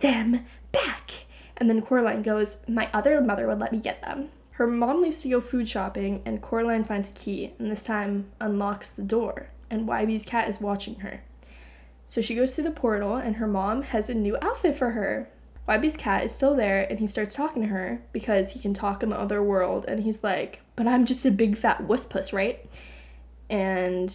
them 0.00 0.46
back. 0.72 1.24
And 1.56 1.68
then 1.68 1.82
Coraline 1.82 2.22
goes, 2.22 2.62
My 2.68 2.88
other 2.92 3.20
mother 3.20 3.46
would 3.48 3.58
let 3.58 3.72
me 3.72 3.78
get 3.78 4.02
them. 4.02 4.28
Her 4.52 4.66
mom 4.66 5.02
leaves 5.02 5.22
to 5.22 5.28
go 5.28 5.40
food 5.40 5.68
shopping, 5.68 6.22
and 6.24 6.42
Coraline 6.42 6.84
finds 6.84 7.08
a 7.08 7.12
key, 7.12 7.52
and 7.58 7.70
this 7.70 7.84
time 7.84 8.26
unlocks 8.40 8.90
the 8.90 9.02
door, 9.02 9.50
and 9.70 9.88
Wybie's 9.88 10.24
cat 10.24 10.48
is 10.48 10.60
watching 10.60 10.96
her. 10.96 11.22
So 12.06 12.20
she 12.20 12.34
goes 12.34 12.54
through 12.54 12.64
the 12.64 12.70
portal, 12.72 13.14
and 13.14 13.36
her 13.36 13.46
mom 13.46 13.82
has 13.82 14.08
a 14.08 14.14
new 14.14 14.36
outfit 14.42 14.74
for 14.74 14.90
her. 14.90 15.28
Wybie's 15.68 15.96
cat 15.96 16.24
is 16.24 16.34
still 16.34 16.54
there 16.54 16.86
and 16.88 16.98
he 16.98 17.06
starts 17.06 17.34
talking 17.34 17.62
to 17.62 17.68
her 17.68 18.00
because 18.12 18.52
he 18.52 18.58
can 18.58 18.72
talk 18.72 19.02
in 19.02 19.10
the 19.10 19.20
other 19.20 19.42
world 19.42 19.84
and 19.86 20.02
he's 20.02 20.24
like, 20.24 20.62
But 20.76 20.86
I'm 20.86 21.04
just 21.04 21.26
a 21.26 21.30
big 21.30 21.58
fat 21.58 21.82
wuss 21.82 22.06
puss, 22.06 22.32
right? 22.32 22.64
And 23.50 24.14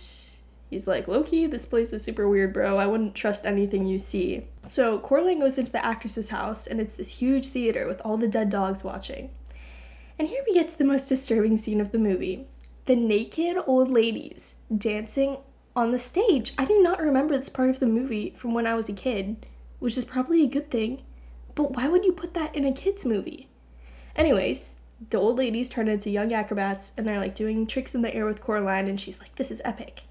he's 0.70 0.88
like, 0.88 1.08
low 1.08 1.24
key, 1.24 1.46
this 1.46 1.66
place 1.66 1.94
is 1.94 2.04
super 2.04 2.28
weird, 2.28 2.54
bro. 2.54 2.78
I 2.78 2.88
wouldn't 2.88 3.16
trust 3.16 3.46
anything 3.46 3.86
you 3.86 4.00
see. 4.00 4.48
So 4.64 5.00
Coraline 5.00 5.40
goes 5.40 5.58
into 5.58 5.72
the 5.72 5.86
actress's 5.86 6.30
house 6.30 6.66
and 6.68 6.80
it's 6.80 6.96
this 6.96 7.10
huge 7.10 7.48
theater 7.48 7.88
with 7.88 8.02
all 8.02 8.18
the 8.18 8.28
dead 8.28 8.50
dogs 8.50 8.84
watching. 8.84 9.30
And 10.18 10.28
here 10.28 10.44
we 10.48 10.54
get 10.54 10.70
to 10.70 10.78
the 10.78 10.84
most 10.84 11.10
disturbing 11.10 11.58
scene 11.58 11.82
of 11.82 11.92
the 11.92 12.00
movie. 12.00 12.48
the 12.86 12.96
naked 12.96 13.58
old 13.66 13.90
ladies 13.90 14.56
dancing 14.76 15.38
on 15.76 15.92
the 15.92 16.00
stage. 16.00 16.54
I 16.58 16.66
do 16.66 16.82
not 16.82 17.00
remember 17.02 17.38
this 17.38 17.50
part 17.50 17.70
of 17.70 17.80
the 17.80 17.86
movie 17.86 18.34
from 18.38 18.54
when 18.54 18.68
I 18.68 18.74
was 18.74 18.90
a 18.90 18.94
kid, 18.94 19.46
which 19.80 19.98
is 19.98 20.06
probably 20.06 20.44
a 20.44 20.48
good 20.48 20.70
thing. 20.70 21.02
But 21.56 21.72
why 21.72 21.88
would 21.88 22.06
you 22.06 22.14
put 22.14 22.34
that 22.34 22.56
in 22.56 22.66
a 22.66 22.74
kids 22.74 23.06
movie? 23.06 23.48
Anyways, 24.16 24.76
the 25.10 25.20
old 25.20 25.38
ladies 25.38 25.70
turn 25.70 25.88
into 25.88 26.10
young 26.10 26.32
acrobats 26.32 26.92
and 26.98 27.08
they're 27.08 27.20
like 27.20 27.36
doing 27.36 27.68
tricks 27.68 27.94
in 27.96 28.02
the 28.02 28.14
air 28.14 28.26
with 28.26 28.42
Coraline 28.42 28.88
and 28.88 29.00
she's 29.00 29.20
like 29.20 29.36
this 29.36 29.52
is 29.52 29.62
epic. 29.66 30.04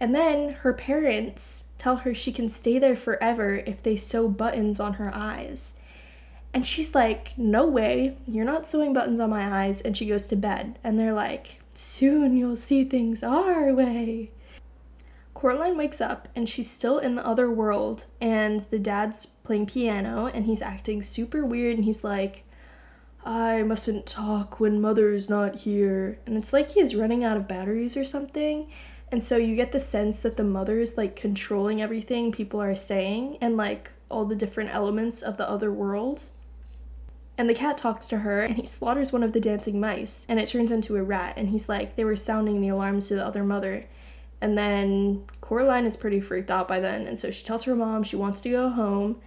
And 0.00 0.14
then 0.14 0.50
her 0.50 0.72
parents 0.72 1.64
tell 1.78 1.96
her 1.96 2.14
she 2.14 2.32
can 2.32 2.48
stay 2.48 2.78
there 2.78 2.96
forever 2.96 3.62
if 3.66 3.82
they 3.82 3.96
sew 3.96 4.28
buttons 4.28 4.80
on 4.80 4.94
her 4.94 5.10
eyes. 5.14 5.74
And 6.52 6.66
she's 6.66 6.94
like, 6.94 7.34
No 7.36 7.66
way, 7.66 8.16
you're 8.26 8.44
not 8.44 8.68
sewing 8.68 8.92
buttons 8.92 9.18
on 9.20 9.30
my 9.30 9.64
eyes. 9.64 9.80
And 9.80 9.96
she 9.96 10.06
goes 10.06 10.26
to 10.28 10.36
bed. 10.36 10.78
And 10.84 10.98
they're 10.98 11.12
like, 11.12 11.60
Soon 11.74 12.36
you'll 12.36 12.56
see 12.56 12.84
things 12.84 13.22
our 13.22 13.74
way. 13.74 14.30
Coraline 15.34 15.76
wakes 15.76 16.00
up 16.00 16.28
and 16.36 16.48
she's 16.48 16.70
still 16.70 16.98
in 16.98 17.16
the 17.16 17.26
other 17.26 17.50
world. 17.50 18.06
And 18.20 18.60
the 18.70 18.78
dad's 18.78 19.26
playing 19.44 19.66
piano 19.66 20.26
and 20.26 20.46
he's 20.46 20.62
acting 20.62 21.02
super 21.02 21.44
weird. 21.44 21.76
And 21.76 21.84
he's 21.84 22.02
like, 22.02 22.44
I 23.24 23.62
mustn't 23.62 24.06
talk 24.06 24.58
when 24.58 24.80
mother's 24.80 25.30
not 25.30 25.56
here. 25.56 26.18
And 26.26 26.36
it's 26.36 26.52
like 26.52 26.70
he's 26.70 26.94
running 26.94 27.24
out 27.24 27.36
of 27.36 27.48
batteries 27.48 27.96
or 27.96 28.04
something. 28.04 28.68
And 29.12 29.22
so 29.22 29.36
you 29.36 29.54
get 29.54 29.72
the 29.72 29.80
sense 29.80 30.20
that 30.20 30.36
the 30.36 30.44
mother 30.44 30.80
is 30.80 30.96
like 30.96 31.14
controlling 31.14 31.80
everything 31.80 32.32
people 32.32 32.60
are 32.60 32.74
saying 32.74 33.38
and 33.40 33.56
like 33.56 33.92
all 34.10 34.24
the 34.24 34.36
different 34.36 34.74
elements 34.74 35.22
of 35.22 35.36
the 35.36 35.48
other 35.48 35.72
world. 35.72 36.24
And 37.36 37.48
the 37.48 37.54
cat 37.54 37.78
talks 37.78 38.08
to 38.08 38.18
her 38.18 38.40
and 38.40 38.56
he 38.56 38.66
slaughters 38.66 39.12
one 39.12 39.22
of 39.22 39.32
the 39.32 39.40
dancing 39.40 39.80
mice 39.80 40.26
and 40.28 40.38
it 40.38 40.48
turns 40.48 40.70
into 40.70 40.96
a 40.96 41.02
rat. 41.02 41.34
And 41.36 41.48
he's 41.48 41.68
like, 41.68 41.96
they 41.96 42.04
were 42.04 42.16
sounding 42.16 42.60
the 42.60 42.68
alarms 42.68 43.08
to 43.08 43.14
the 43.14 43.26
other 43.26 43.44
mother. 43.44 43.86
And 44.40 44.58
then 44.58 45.24
Coraline 45.40 45.86
is 45.86 45.96
pretty 45.96 46.20
freaked 46.20 46.50
out 46.50 46.68
by 46.68 46.80
then. 46.80 47.06
And 47.06 47.18
so 47.18 47.30
she 47.30 47.44
tells 47.44 47.64
her 47.64 47.74
mom 47.74 48.02
she 48.02 48.16
wants 48.16 48.40
to 48.42 48.50
go 48.50 48.68
home. 48.68 49.20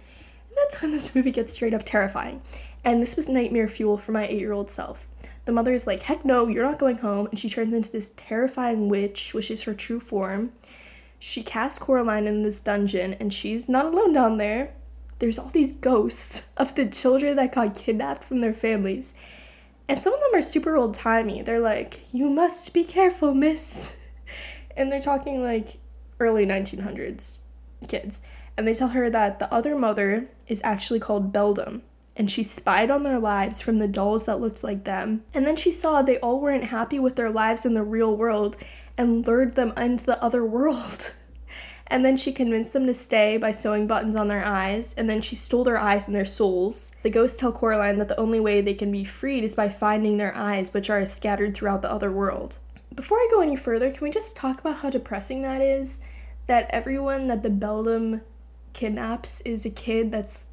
That's 0.62 0.82
when 0.82 0.90
this 0.90 1.14
movie 1.14 1.30
gets 1.30 1.52
straight 1.52 1.74
up 1.74 1.84
terrifying. 1.84 2.42
And 2.84 3.02
this 3.02 3.16
was 3.16 3.28
nightmare 3.28 3.68
fuel 3.68 3.96
for 3.96 4.12
my 4.12 4.26
eight 4.26 4.40
year 4.40 4.52
old 4.52 4.70
self. 4.70 5.06
The 5.44 5.52
mother 5.52 5.72
is 5.72 5.86
like, 5.86 6.02
heck 6.02 6.24
no, 6.24 6.46
you're 6.46 6.64
not 6.64 6.78
going 6.78 6.98
home. 6.98 7.26
And 7.30 7.38
she 7.38 7.48
turns 7.48 7.72
into 7.72 7.90
this 7.90 8.12
terrifying 8.16 8.88
witch, 8.88 9.32
which 9.34 9.50
is 9.50 9.62
her 9.62 9.74
true 9.74 10.00
form. 10.00 10.52
She 11.18 11.42
casts 11.42 11.78
Coraline 11.78 12.26
in 12.26 12.42
this 12.42 12.60
dungeon 12.60 13.14
and 13.14 13.32
she's 13.32 13.68
not 13.68 13.86
alone 13.86 14.12
down 14.12 14.36
there 14.36 14.74
there's 15.18 15.38
all 15.38 15.48
these 15.48 15.72
ghosts 15.72 16.46
of 16.56 16.74
the 16.74 16.86
children 16.86 17.36
that 17.36 17.54
got 17.54 17.74
kidnapped 17.74 18.24
from 18.24 18.40
their 18.40 18.54
families. 18.54 19.14
And 19.88 20.02
some 20.02 20.12
of 20.12 20.20
them 20.20 20.34
are 20.34 20.42
super 20.42 20.76
old 20.76 20.94
timey. 20.94 21.42
They're 21.42 21.60
like, 21.60 22.00
You 22.12 22.28
must 22.28 22.72
be 22.72 22.84
careful, 22.84 23.34
miss. 23.34 23.94
And 24.76 24.92
they're 24.92 25.00
talking 25.00 25.42
like 25.42 25.78
early 26.20 26.46
1900s 26.46 27.38
kids. 27.88 28.22
And 28.58 28.66
they 28.66 28.74
tell 28.74 28.88
her 28.88 29.08
that 29.08 29.38
the 29.38 29.50
other 29.54 29.78
mother 29.78 30.28
is 30.48 30.60
actually 30.64 30.98
called 30.98 31.32
Beldam. 31.32 31.82
And 32.16 32.28
she 32.28 32.42
spied 32.42 32.90
on 32.90 33.04
their 33.04 33.20
lives 33.20 33.62
from 33.62 33.78
the 33.78 33.86
dolls 33.86 34.24
that 34.24 34.40
looked 34.40 34.64
like 34.64 34.82
them. 34.82 35.22
And 35.32 35.46
then 35.46 35.54
she 35.54 35.70
saw 35.70 36.02
they 36.02 36.18
all 36.18 36.40
weren't 36.40 36.64
happy 36.64 36.98
with 36.98 37.14
their 37.14 37.30
lives 37.30 37.64
in 37.64 37.74
the 37.74 37.84
real 37.84 38.16
world 38.16 38.56
and 38.96 39.24
lured 39.24 39.54
them 39.54 39.72
into 39.76 40.04
the 40.04 40.20
other 40.22 40.44
world. 40.44 41.14
And 41.90 42.04
then 42.04 42.18
she 42.18 42.32
convinced 42.32 42.74
them 42.74 42.86
to 42.86 42.92
stay 42.92 43.38
by 43.38 43.50
sewing 43.50 43.86
buttons 43.86 44.14
on 44.14 44.28
their 44.28 44.44
eyes, 44.44 44.94
and 44.98 45.08
then 45.08 45.22
she 45.22 45.34
stole 45.34 45.64
their 45.64 45.78
eyes 45.78 46.06
and 46.06 46.14
their 46.14 46.26
souls. 46.26 46.92
The 47.02 47.08
ghosts 47.08 47.38
tell 47.38 47.50
Coraline 47.50 47.98
that 47.98 48.08
the 48.08 48.20
only 48.20 48.40
way 48.40 48.60
they 48.60 48.74
can 48.74 48.92
be 48.92 49.04
freed 49.04 49.42
is 49.42 49.54
by 49.54 49.70
finding 49.70 50.18
their 50.18 50.36
eyes, 50.36 50.74
which 50.74 50.90
are 50.90 51.06
scattered 51.06 51.54
throughout 51.54 51.80
the 51.80 51.90
other 51.90 52.12
world. 52.12 52.58
Before 52.94 53.16
I 53.16 53.28
go 53.30 53.40
any 53.40 53.56
further, 53.56 53.90
can 53.90 54.02
we 54.02 54.10
just 54.10 54.36
talk 54.36 54.60
about 54.60 54.76
how 54.76 54.90
depressing 54.90 55.40
that 55.40 55.62
is? 55.62 56.00
That 56.46 56.68
everyone 56.68 57.26
that 57.28 57.42
the 57.42 57.48
Beldam 57.48 58.20
kidnaps 58.72 59.40
is 59.42 59.64
a 59.64 59.70
kid 59.70 60.10
that's 60.10 60.46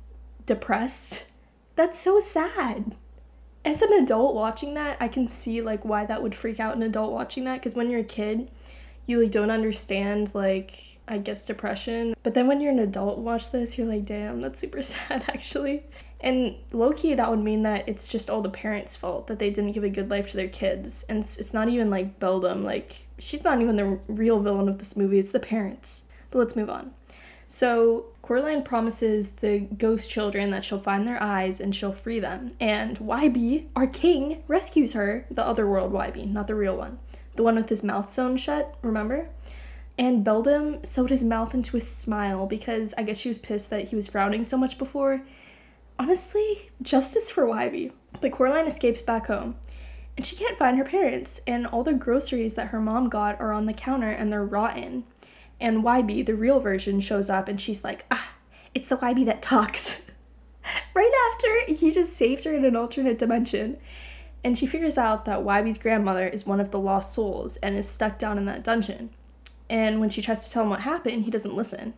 depressed? 0.45 1.27
That's 1.75 1.99
so 1.99 2.19
sad. 2.19 2.95
As 3.63 3.81
an 3.81 3.93
adult 3.93 4.35
watching 4.35 4.75
that, 4.75 4.97
I 4.99 5.07
can 5.07 5.27
see 5.27 5.61
like 5.61 5.83
why 5.85 6.05
that 6.05 6.21
would 6.21 6.35
freak 6.35 6.59
out 6.59 6.75
an 6.75 6.83
adult 6.83 7.11
watching 7.11 7.45
that 7.45 7.55
because 7.55 7.75
when 7.75 7.89
you're 7.89 8.01
a 8.01 8.03
kid, 8.03 8.49
you 9.05 9.21
like 9.21 9.31
don't 9.31 9.51
understand 9.51 10.33
like 10.33 10.95
I 11.07 11.19
guess, 11.19 11.45
depression. 11.45 12.15
But 12.23 12.33
then 12.33 12.47
when 12.47 12.61
you're 12.61 12.71
an 12.71 12.79
adult 12.79 13.19
watch 13.19 13.51
this, 13.51 13.77
you're 13.77 13.87
like, 13.87 14.05
damn, 14.05 14.41
that's 14.41 14.59
super 14.59 14.81
sad 14.81 15.23
actually. 15.27 15.83
And 16.19 16.55
low 16.71 16.91
key, 16.91 17.13
that 17.13 17.29
would 17.29 17.43
mean 17.43 17.63
that 17.63 17.87
it's 17.87 18.07
just 18.07 18.29
all 18.29 18.41
the 18.41 18.49
parents' 18.49 18.95
fault 18.95 19.27
that 19.27 19.37
they 19.37 19.49
didn't 19.49 19.73
give 19.73 19.83
a 19.83 19.89
good 19.89 20.09
life 20.09 20.29
to 20.29 20.37
their 20.37 20.47
kids. 20.47 21.03
And 21.07 21.19
it's, 21.19 21.53
not 21.53 21.69
even 21.69 21.89
like 21.89 22.19
Beldam, 22.19 22.63
like, 22.63 23.07
she's 23.19 23.43
not 23.43 23.61
even 23.61 23.75
the 23.75 23.99
real 24.07 24.39
villain 24.39 24.67
of 24.67 24.79
this 24.79 24.97
movie, 24.97 25.19
it's 25.19 25.31
the 25.31 25.39
parents. 25.39 26.05
But 26.31 26.39
let's 26.39 26.55
move 26.55 26.69
on. 26.69 26.91
So, 27.55 28.07
Coraline 28.21 28.63
promises 28.63 29.29
the 29.29 29.59
ghost 29.59 30.09
children 30.09 30.49
that 30.49 30.65
she'll 30.65 30.77
find 30.77 31.07
their 31.07 31.23
eyes 31.23 31.61
and 31.61 31.73
she'll 31.73 31.93
free 31.93 32.19
them. 32.19 32.51
And 32.59 32.99
Wybie, 32.99 33.67
our 33.77 33.87
king, 33.87 34.43
rescues 34.45 34.91
her, 34.91 35.25
the 35.31 35.47
other 35.47 35.65
world 35.65 35.93
Wybie, 35.93 36.29
not 36.29 36.47
the 36.47 36.55
real 36.55 36.75
one. 36.75 36.99
The 37.37 37.43
one 37.43 37.55
with 37.55 37.69
his 37.69 37.81
mouth 37.81 38.11
sewn 38.11 38.35
shut, 38.35 38.75
remember? 38.81 39.29
And 39.97 40.21
Beldam 40.21 40.83
sewed 40.83 41.09
his 41.09 41.23
mouth 41.23 41.53
into 41.53 41.77
a 41.77 41.79
smile 41.79 42.45
because 42.45 42.93
I 42.97 43.03
guess 43.03 43.19
she 43.19 43.29
was 43.29 43.37
pissed 43.37 43.69
that 43.69 43.87
he 43.87 43.95
was 43.95 44.09
frowning 44.09 44.43
so 44.43 44.57
much 44.57 44.77
before. 44.77 45.21
Honestly, 45.97 46.71
justice 46.81 47.29
for 47.29 47.45
Wybie. 47.45 47.93
But 48.19 48.33
Coraline 48.33 48.67
escapes 48.67 49.01
back 49.01 49.27
home, 49.27 49.55
and 50.17 50.25
she 50.25 50.35
can't 50.35 50.57
find 50.57 50.77
her 50.77 50.83
parents, 50.83 51.39
and 51.47 51.67
all 51.67 51.85
the 51.85 51.93
groceries 51.93 52.55
that 52.55 52.71
her 52.71 52.81
mom 52.81 53.07
got 53.07 53.39
are 53.39 53.53
on 53.53 53.65
the 53.65 53.71
counter 53.71 54.09
and 54.09 54.29
they're 54.29 54.43
rotten. 54.43 55.05
And 55.65 55.83
Wybie, 55.83 56.27
the 56.27 56.35
real 56.35 56.59
version, 56.59 56.99
shows 56.99 57.27
up 57.27 57.47
and 57.47 57.59
she's 57.59 57.83
like, 57.83 58.05
ah, 58.11 58.33
it's 58.75 58.87
the 58.87 58.97
Wybie 58.97 59.25
that 59.25 59.41
talks. 59.41 60.05
right 60.93 61.31
after 61.31 61.73
he 61.73 61.91
just 61.91 62.15
saved 62.15 62.43
her 62.43 62.53
in 62.53 62.63
an 62.65 62.75
alternate 62.75 63.17
dimension. 63.17 63.77
And 64.43 64.55
she 64.55 64.67
figures 64.67 64.95
out 64.95 65.25
that 65.25 65.39
Wybie's 65.39 65.79
grandmother 65.79 66.27
is 66.27 66.45
one 66.45 66.59
of 66.59 66.69
the 66.69 66.77
lost 66.77 67.13
souls 67.13 67.55
and 67.57 67.75
is 67.75 67.89
stuck 67.89 68.19
down 68.19 68.37
in 68.37 68.45
that 68.45 68.63
dungeon. 68.63 69.09
And 69.67 69.99
when 69.99 70.11
she 70.11 70.21
tries 70.21 70.45
to 70.45 70.51
tell 70.51 70.61
him 70.61 70.69
what 70.69 70.81
happened, 70.81 71.25
he 71.25 71.31
doesn't 71.31 71.55
listen. 71.55 71.95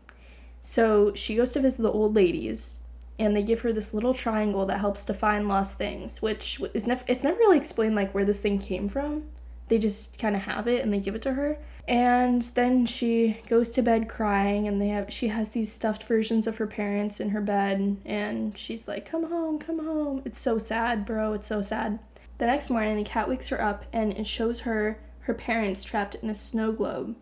So 0.62 1.14
she 1.14 1.36
goes 1.36 1.52
to 1.52 1.60
visit 1.60 1.82
the 1.82 1.92
old 1.92 2.16
ladies, 2.16 2.80
and 3.20 3.36
they 3.36 3.44
give 3.44 3.60
her 3.62 3.74
this 3.74 3.94
little 3.94 4.14
triangle 4.14 4.66
that 4.68 4.80
helps 4.80 5.04
to 5.06 5.14
find 5.14 5.50
lost 5.50 5.78
things, 5.78 6.22
which 6.22 6.62
is 6.74 6.88
never 6.88 7.04
it's 7.08 7.24
never 7.26 7.38
really 7.38 7.58
explained 7.58 7.96
like 7.96 8.14
where 8.14 8.24
this 8.24 8.40
thing 8.40 8.60
came 8.60 8.88
from. 8.88 9.26
They 9.68 9.78
just 9.78 10.18
kind 10.18 10.38
of 10.38 10.44
have 10.44 10.70
it 10.70 10.84
and 10.84 10.94
they 10.94 11.00
give 11.00 11.16
it 11.16 11.22
to 11.24 11.34
her. 11.34 11.58
And 11.88 12.42
then 12.42 12.86
she 12.86 13.38
goes 13.48 13.70
to 13.72 13.82
bed 13.82 14.10
crying 14.10 14.68
and 14.68 14.82
they 14.82 14.90
have 14.90 15.12
she 15.12 15.30
has 15.30 15.52
these 15.52 15.72
stuffed 15.72 16.04
versions 16.04 16.46
of 16.46 16.58
her 16.58 16.68
parents 16.68 17.20
in 17.22 17.30
her 17.30 17.42
bed 17.42 17.98
and 18.06 18.58
she's 18.58 18.88
like, 18.88 19.06
"Come 19.06 19.30
home, 19.30 19.58
come 19.58 19.80
home." 19.80 20.22
It's 20.26 20.40
so 20.40 20.58
sad, 20.58 21.06
bro. 21.06 21.34
It's 21.34 21.48
so 21.48 21.62
sad. 21.62 22.00
The 22.40 22.46
next 22.46 22.70
morning, 22.70 22.98
the 22.98 23.04
cat 23.04 23.30
wakes 23.30 23.48
her 23.50 23.62
up 23.62 23.86
and 23.94 24.14
it 24.14 24.28
shows 24.28 24.62
her 24.62 25.00
her 25.22 25.34
parents 25.34 25.84
trapped 25.84 26.16
in 26.16 26.30
a 26.30 26.34
snow 26.34 26.72
globe 26.72 27.16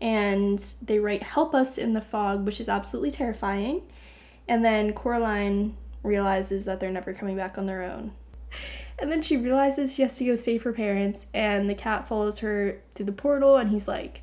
and 0.00 0.58
they 0.82 0.98
write 0.98 1.22
help 1.22 1.54
us 1.54 1.78
in 1.78 1.92
the 1.94 2.00
fog 2.00 2.44
which 2.44 2.60
is 2.60 2.68
absolutely 2.68 3.10
terrifying 3.10 3.82
and 4.46 4.64
then 4.64 4.92
coraline 4.92 5.76
realizes 6.02 6.64
that 6.64 6.78
they're 6.78 6.90
never 6.90 7.12
coming 7.12 7.36
back 7.36 7.56
on 7.56 7.66
their 7.66 7.82
own 7.82 8.12
and 8.98 9.10
then 9.10 9.22
she 9.22 9.36
realizes 9.36 9.94
she 9.94 10.02
has 10.02 10.16
to 10.16 10.24
go 10.24 10.34
save 10.34 10.62
her 10.62 10.72
parents 10.72 11.26
and 11.34 11.68
the 11.68 11.74
cat 11.74 12.06
follows 12.06 12.38
her 12.38 12.78
through 12.94 13.06
the 13.06 13.12
portal 13.12 13.56
and 13.56 13.70
he's 13.70 13.88
like 13.88 14.22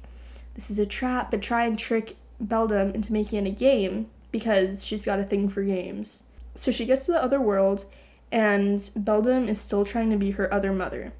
this 0.55 0.69
is 0.69 0.79
a 0.79 0.85
trap 0.85 1.31
but 1.31 1.41
try 1.41 1.65
and 1.65 1.77
trick 1.77 2.15
beldam 2.39 2.91
into 2.91 3.13
making 3.13 3.45
it 3.45 3.49
a 3.49 3.53
game 3.53 4.07
because 4.31 4.83
she's 4.85 5.05
got 5.05 5.19
a 5.19 5.23
thing 5.23 5.47
for 5.47 5.63
games 5.63 6.23
so 6.55 6.71
she 6.71 6.85
gets 6.85 7.05
to 7.05 7.11
the 7.11 7.23
other 7.23 7.41
world 7.41 7.85
and 8.31 8.91
beldam 8.95 9.47
is 9.47 9.59
still 9.59 9.85
trying 9.85 10.09
to 10.09 10.17
be 10.17 10.31
her 10.31 10.53
other 10.53 10.71
mother 10.71 11.13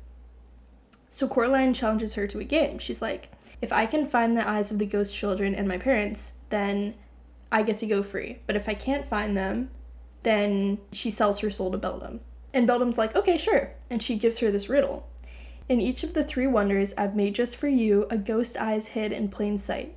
so 1.09 1.27
coraline 1.27 1.73
challenges 1.73 2.15
her 2.15 2.25
to 2.25 2.39
a 2.39 2.43
game 2.43 2.79
she's 2.79 3.01
like 3.01 3.29
if 3.61 3.71
I 3.71 3.85
can 3.85 4.05
find 4.05 4.35
the 4.35 4.47
eyes 4.47 4.71
of 4.71 4.79
the 4.79 4.85
ghost 4.85 5.13
children 5.13 5.53
and 5.53 5.67
my 5.67 5.77
parents, 5.77 6.33
then 6.49 6.95
I 7.51 7.61
get 7.63 7.77
to 7.77 7.85
go 7.85 8.01
free. 8.01 8.39
But 8.47 8.55
if 8.55 8.67
I 8.67 8.73
can't 8.73 9.07
find 9.07 9.37
them, 9.37 9.69
then 10.23 10.79
she 10.91 11.11
sells 11.11 11.39
her 11.39 11.51
soul 11.51 11.71
to 11.71 11.77
Beldam. 11.77 12.21
And 12.53 12.67
Beldam's 12.67 12.97
like, 12.97 13.15
okay, 13.15 13.37
sure. 13.37 13.71
And 13.89 14.01
she 14.01 14.17
gives 14.17 14.39
her 14.39 14.51
this 14.51 14.69
riddle. 14.69 15.07
In 15.69 15.79
each 15.79 16.03
of 16.03 16.13
the 16.13 16.23
three 16.23 16.47
wonders 16.47 16.93
I've 16.97 17.15
made 17.15 17.35
just 17.35 17.55
for 17.55 17.67
you, 17.67 18.07
a 18.09 18.17
ghost 18.17 18.57
eyes 18.57 18.87
hid 18.87 19.11
in 19.11 19.29
plain 19.29 19.57
sight. 19.57 19.95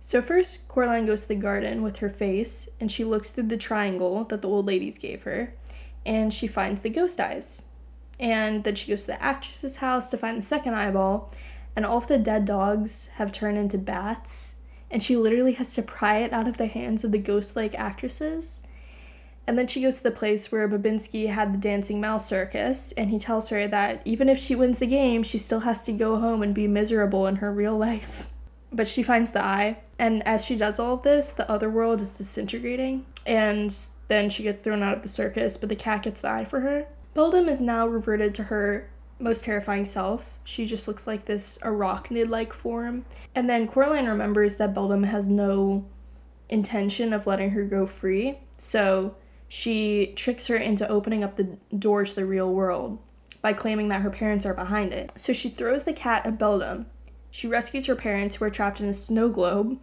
So 0.00 0.22
first, 0.22 0.68
Coraline 0.68 1.06
goes 1.06 1.22
to 1.22 1.28
the 1.28 1.34
garden 1.34 1.82
with 1.82 1.98
her 1.98 2.08
face, 2.08 2.68
and 2.80 2.90
she 2.90 3.04
looks 3.04 3.30
through 3.30 3.44
the 3.44 3.56
triangle 3.56 4.24
that 4.24 4.42
the 4.42 4.48
old 4.48 4.66
ladies 4.66 4.98
gave 4.98 5.24
her, 5.24 5.54
and 6.06 6.32
she 6.32 6.46
finds 6.46 6.80
the 6.80 6.90
ghost 6.90 7.20
eyes. 7.20 7.64
And 8.18 8.64
then 8.64 8.74
she 8.74 8.90
goes 8.90 9.02
to 9.02 9.08
the 9.08 9.22
actress's 9.22 9.76
house 9.76 10.08
to 10.10 10.18
find 10.18 10.38
the 10.38 10.42
second 10.42 10.74
eyeball, 10.74 11.32
and 11.76 11.84
all 11.84 11.98
of 11.98 12.06
the 12.06 12.18
dead 12.18 12.44
dogs 12.44 13.08
have 13.14 13.30
turned 13.30 13.58
into 13.58 13.78
bats, 13.78 14.56
and 14.90 15.02
she 15.02 15.16
literally 15.16 15.52
has 15.52 15.74
to 15.74 15.82
pry 15.82 16.18
it 16.18 16.32
out 16.32 16.48
of 16.48 16.56
the 16.56 16.66
hands 16.66 17.04
of 17.04 17.12
the 17.12 17.18
ghost 17.18 17.54
like 17.54 17.74
actresses. 17.74 18.62
And 19.48 19.58
then 19.58 19.66
she 19.66 19.80
goes 19.80 19.96
to 19.96 20.02
the 20.02 20.10
place 20.10 20.52
where 20.52 20.68
Bobinsky 20.68 21.30
had 21.30 21.54
the 21.54 21.58
dancing 21.58 22.02
mouse 22.02 22.28
circus, 22.28 22.92
and 22.98 23.08
he 23.08 23.18
tells 23.18 23.48
her 23.48 23.66
that 23.66 24.02
even 24.04 24.28
if 24.28 24.38
she 24.38 24.54
wins 24.54 24.78
the 24.78 24.86
game, 24.86 25.22
she 25.22 25.38
still 25.38 25.60
has 25.60 25.82
to 25.84 25.92
go 25.92 26.20
home 26.20 26.42
and 26.42 26.54
be 26.54 26.66
miserable 26.68 27.26
in 27.26 27.36
her 27.36 27.50
real 27.50 27.76
life. 27.76 28.28
But 28.70 28.86
she 28.86 29.02
finds 29.02 29.30
the 29.30 29.42
eye, 29.42 29.78
and 29.98 30.22
as 30.26 30.44
she 30.44 30.54
does 30.54 30.78
all 30.78 30.96
of 30.96 31.02
this, 31.02 31.30
the 31.30 31.50
other 31.50 31.70
world 31.70 32.02
is 32.02 32.18
disintegrating, 32.18 33.06
and 33.26 33.74
then 34.08 34.28
she 34.28 34.42
gets 34.42 34.60
thrown 34.60 34.82
out 34.82 34.98
of 34.98 35.02
the 35.02 35.08
circus, 35.08 35.56
but 35.56 35.70
the 35.70 35.76
cat 35.76 36.02
gets 36.02 36.20
the 36.20 36.28
eye 36.28 36.44
for 36.44 36.60
her. 36.60 36.86
Beldam 37.14 37.48
is 37.48 37.58
now 37.58 37.86
reverted 37.86 38.34
to 38.34 38.42
her 38.42 38.90
most 39.18 39.44
terrifying 39.44 39.86
self. 39.86 40.38
She 40.44 40.66
just 40.66 40.86
looks 40.86 41.06
like 41.06 41.24
this 41.24 41.56
arachnid 41.62 42.28
like 42.28 42.52
form. 42.52 43.06
And 43.34 43.48
then 43.48 43.66
Coraline 43.66 44.06
remembers 44.06 44.56
that 44.56 44.74
Beldam 44.74 45.04
has 45.04 45.26
no 45.26 45.86
intention 46.50 47.14
of 47.14 47.26
letting 47.26 47.52
her 47.52 47.64
go 47.64 47.86
free, 47.86 48.40
so 48.58 49.16
she 49.48 50.12
tricks 50.14 50.46
her 50.46 50.56
into 50.56 50.88
opening 50.88 51.24
up 51.24 51.36
the 51.36 51.56
door 51.76 52.04
to 52.04 52.14
the 52.14 52.26
real 52.26 52.52
world 52.52 52.98
by 53.40 53.52
claiming 53.52 53.88
that 53.88 54.02
her 54.02 54.10
parents 54.10 54.44
are 54.44 54.54
behind 54.54 54.92
it. 54.92 55.12
So 55.16 55.32
she 55.32 55.48
throws 55.48 55.84
the 55.84 55.92
cat 55.92 56.26
at 56.26 56.38
Beldam. 56.38 56.86
She 57.30 57.46
rescues 57.46 57.86
her 57.86 57.94
parents 57.94 58.36
who 58.36 58.44
are 58.44 58.50
trapped 58.50 58.80
in 58.80 58.88
a 58.88 58.94
snow 58.94 59.28
globe, 59.28 59.78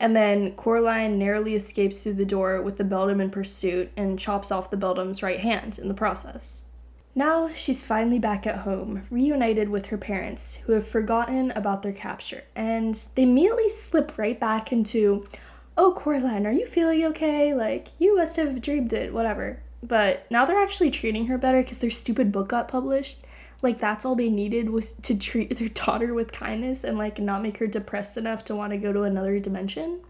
and 0.00 0.14
then 0.14 0.52
Coraline 0.54 1.18
narrowly 1.18 1.54
escapes 1.54 2.00
through 2.00 2.14
the 2.14 2.24
door 2.24 2.62
with 2.62 2.76
the 2.76 2.84
Beldam 2.84 3.20
in 3.20 3.30
pursuit 3.30 3.90
and 3.96 4.18
chops 4.18 4.52
off 4.52 4.70
the 4.70 4.76
Beldam's 4.76 5.22
right 5.22 5.40
hand 5.40 5.78
in 5.78 5.88
the 5.88 5.94
process. 5.94 6.66
Now 7.14 7.50
she's 7.52 7.82
finally 7.82 8.20
back 8.20 8.46
at 8.46 8.58
home, 8.58 9.04
reunited 9.10 9.68
with 9.68 9.86
her 9.86 9.98
parents, 9.98 10.56
who 10.56 10.72
have 10.72 10.86
forgotten 10.86 11.50
about 11.52 11.82
their 11.82 11.92
capture, 11.92 12.44
and 12.54 12.94
they 13.16 13.22
immediately 13.22 13.68
slip 13.68 14.16
right 14.16 14.38
back 14.38 14.70
into, 14.70 15.24
oh, 15.78 15.92
Coraline, 15.92 16.44
are 16.44 16.52
you 16.52 16.66
feeling 16.66 17.04
okay? 17.06 17.54
Like, 17.54 18.00
you 18.00 18.16
must 18.16 18.34
have 18.34 18.60
dreamed 18.60 18.92
it, 18.92 19.14
whatever. 19.14 19.60
But 19.80 20.28
now 20.28 20.44
they're 20.44 20.60
actually 20.60 20.90
treating 20.90 21.26
her 21.26 21.38
better 21.38 21.62
because 21.62 21.78
their 21.78 21.90
stupid 21.90 22.32
book 22.32 22.48
got 22.48 22.66
published. 22.66 23.18
Like, 23.62 23.78
that's 23.78 24.04
all 24.04 24.16
they 24.16 24.28
needed 24.28 24.70
was 24.70 24.92
to 24.92 25.16
treat 25.16 25.56
their 25.58 25.68
daughter 25.68 26.12
with 26.14 26.32
kindness 26.32 26.82
and, 26.82 26.98
like, 26.98 27.20
not 27.20 27.42
make 27.42 27.58
her 27.58 27.68
depressed 27.68 28.16
enough 28.16 28.44
to 28.46 28.56
want 28.56 28.72
to 28.72 28.76
go 28.76 28.92
to 28.92 29.04
another 29.04 29.38
dimension. 29.38 30.00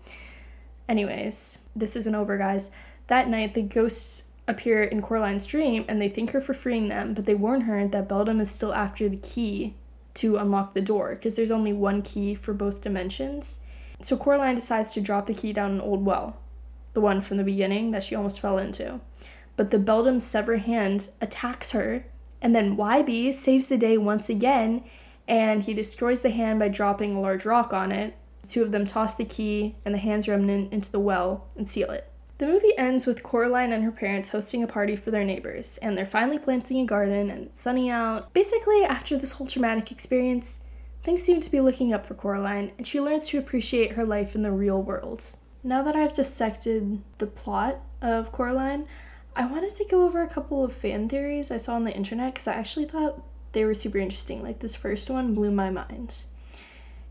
Anyways, 0.88 1.58
this 1.76 1.96
isn't 1.96 2.14
over, 2.14 2.38
guys. 2.38 2.70
That 3.08 3.28
night, 3.28 3.52
the 3.52 3.62
ghosts 3.62 4.24
appear 4.46 4.82
in 4.82 5.02
Coraline's 5.02 5.44
dream 5.44 5.84
and 5.86 6.00
they 6.00 6.08
thank 6.08 6.30
her 6.30 6.40
for 6.40 6.54
freeing 6.54 6.88
them, 6.88 7.12
but 7.12 7.26
they 7.26 7.34
warn 7.34 7.60
her 7.62 7.86
that 7.86 8.08
Beldam 8.08 8.40
is 8.40 8.50
still 8.50 8.72
after 8.72 9.06
the 9.06 9.18
key 9.18 9.74
to 10.14 10.38
unlock 10.38 10.72
the 10.72 10.80
door 10.80 11.14
because 11.14 11.34
there's 11.34 11.50
only 11.50 11.74
one 11.74 12.00
key 12.00 12.34
for 12.34 12.54
both 12.54 12.80
dimensions 12.80 13.60
so 14.00 14.16
Coraline 14.16 14.54
decides 14.54 14.92
to 14.94 15.00
drop 15.00 15.26
the 15.26 15.34
key 15.34 15.52
down 15.52 15.72
an 15.72 15.80
old 15.80 16.04
well, 16.04 16.36
the 16.94 17.00
one 17.00 17.20
from 17.20 17.36
the 17.36 17.44
beginning 17.44 17.90
that 17.90 18.04
she 18.04 18.14
almost 18.14 18.40
fell 18.40 18.58
into. 18.58 19.00
But 19.56 19.70
the 19.70 19.78
Beldam's 19.78 20.24
severed 20.24 20.60
hand 20.60 21.08
attacks 21.20 21.72
her, 21.72 22.04
and 22.40 22.54
then 22.54 22.76
Wybie 22.76 23.34
saves 23.34 23.66
the 23.66 23.76
day 23.76 23.98
once 23.98 24.28
again, 24.28 24.84
and 25.26 25.62
he 25.62 25.74
destroys 25.74 26.22
the 26.22 26.30
hand 26.30 26.58
by 26.58 26.68
dropping 26.68 27.14
a 27.16 27.20
large 27.20 27.44
rock 27.44 27.72
on 27.72 27.92
it. 27.92 28.14
The 28.42 28.48
two 28.48 28.62
of 28.62 28.70
them 28.70 28.86
toss 28.86 29.14
the 29.14 29.24
key 29.24 29.74
and 29.84 29.94
the 29.94 29.98
hand's 29.98 30.28
remnant 30.28 30.72
into 30.72 30.90
the 30.90 31.00
well 31.00 31.46
and 31.56 31.68
seal 31.68 31.90
it. 31.90 32.10
The 32.38 32.46
movie 32.46 32.76
ends 32.78 33.04
with 33.04 33.24
Coraline 33.24 33.72
and 33.72 33.82
her 33.82 33.90
parents 33.90 34.28
hosting 34.28 34.62
a 34.62 34.68
party 34.68 34.94
for 34.94 35.10
their 35.10 35.24
neighbors, 35.24 35.76
and 35.82 35.98
they're 35.98 36.06
finally 36.06 36.38
planting 36.38 36.78
a 36.78 36.86
garden 36.86 37.30
and 37.30 37.46
it's 37.48 37.60
sunny 37.60 37.90
out. 37.90 38.32
Basically, 38.32 38.84
after 38.84 39.18
this 39.18 39.32
whole 39.32 39.48
traumatic 39.48 39.90
experience, 39.90 40.60
Things 41.08 41.22
seem 41.22 41.40
to 41.40 41.50
be 41.50 41.60
looking 41.60 41.94
up 41.94 42.04
for 42.04 42.12
Coraline, 42.12 42.72
and 42.76 42.86
she 42.86 43.00
learns 43.00 43.28
to 43.28 43.38
appreciate 43.38 43.92
her 43.92 44.04
life 44.04 44.34
in 44.34 44.42
the 44.42 44.50
real 44.50 44.82
world. 44.82 45.24
Now 45.64 45.82
that 45.84 45.96
I've 45.96 46.12
dissected 46.12 47.00
the 47.16 47.26
plot 47.26 47.80
of 48.02 48.30
Coraline, 48.30 48.86
I 49.34 49.46
wanted 49.46 49.74
to 49.76 49.86
go 49.86 50.02
over 50.02 50.20
a 50.20 50.28
couple 50.28 50.62
of 50.62 50.74
fan 50.74 51.08
theories 51.08 51.50
I 51.50 51.56
saw 51.56 51.76
on 51.76 51.84
the 51.84 51.96
internet 51.96 52.34
because 52.34 52.46
I 52.46 52.52
actually 52.52 52.84
thought 52.84 53.22
they 53.52 53.64
were 53.64 53.72
super 53.72 53.96
interesting. 53.96 54.42
Like 54.42 54.58
this 54.58 54.76
first 54.76 55.08
one 55.08 55.32
blew 55.32 55.50
my 55.50 55.70
mind. 55.70 56.24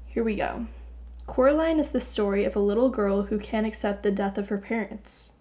Here 0.05 0.23
we 0.23 0.35
go. 0.35 0.67
Coraline 1.25 1.79
is 1.79 1.89
the 1.89 1.99
story 1.99 2.45
of 2.45 2.55
a 2.55 2.59
little 2.59 2.91
girl 2.91 3.23
who 3.23 3.39
can't 3.39 3.65
accept 3.65 4.03
the 4.03 4.11
death 4.11 4.37
of 4.37 4.49
her 4.49 4.59
parents. 4.59 5.31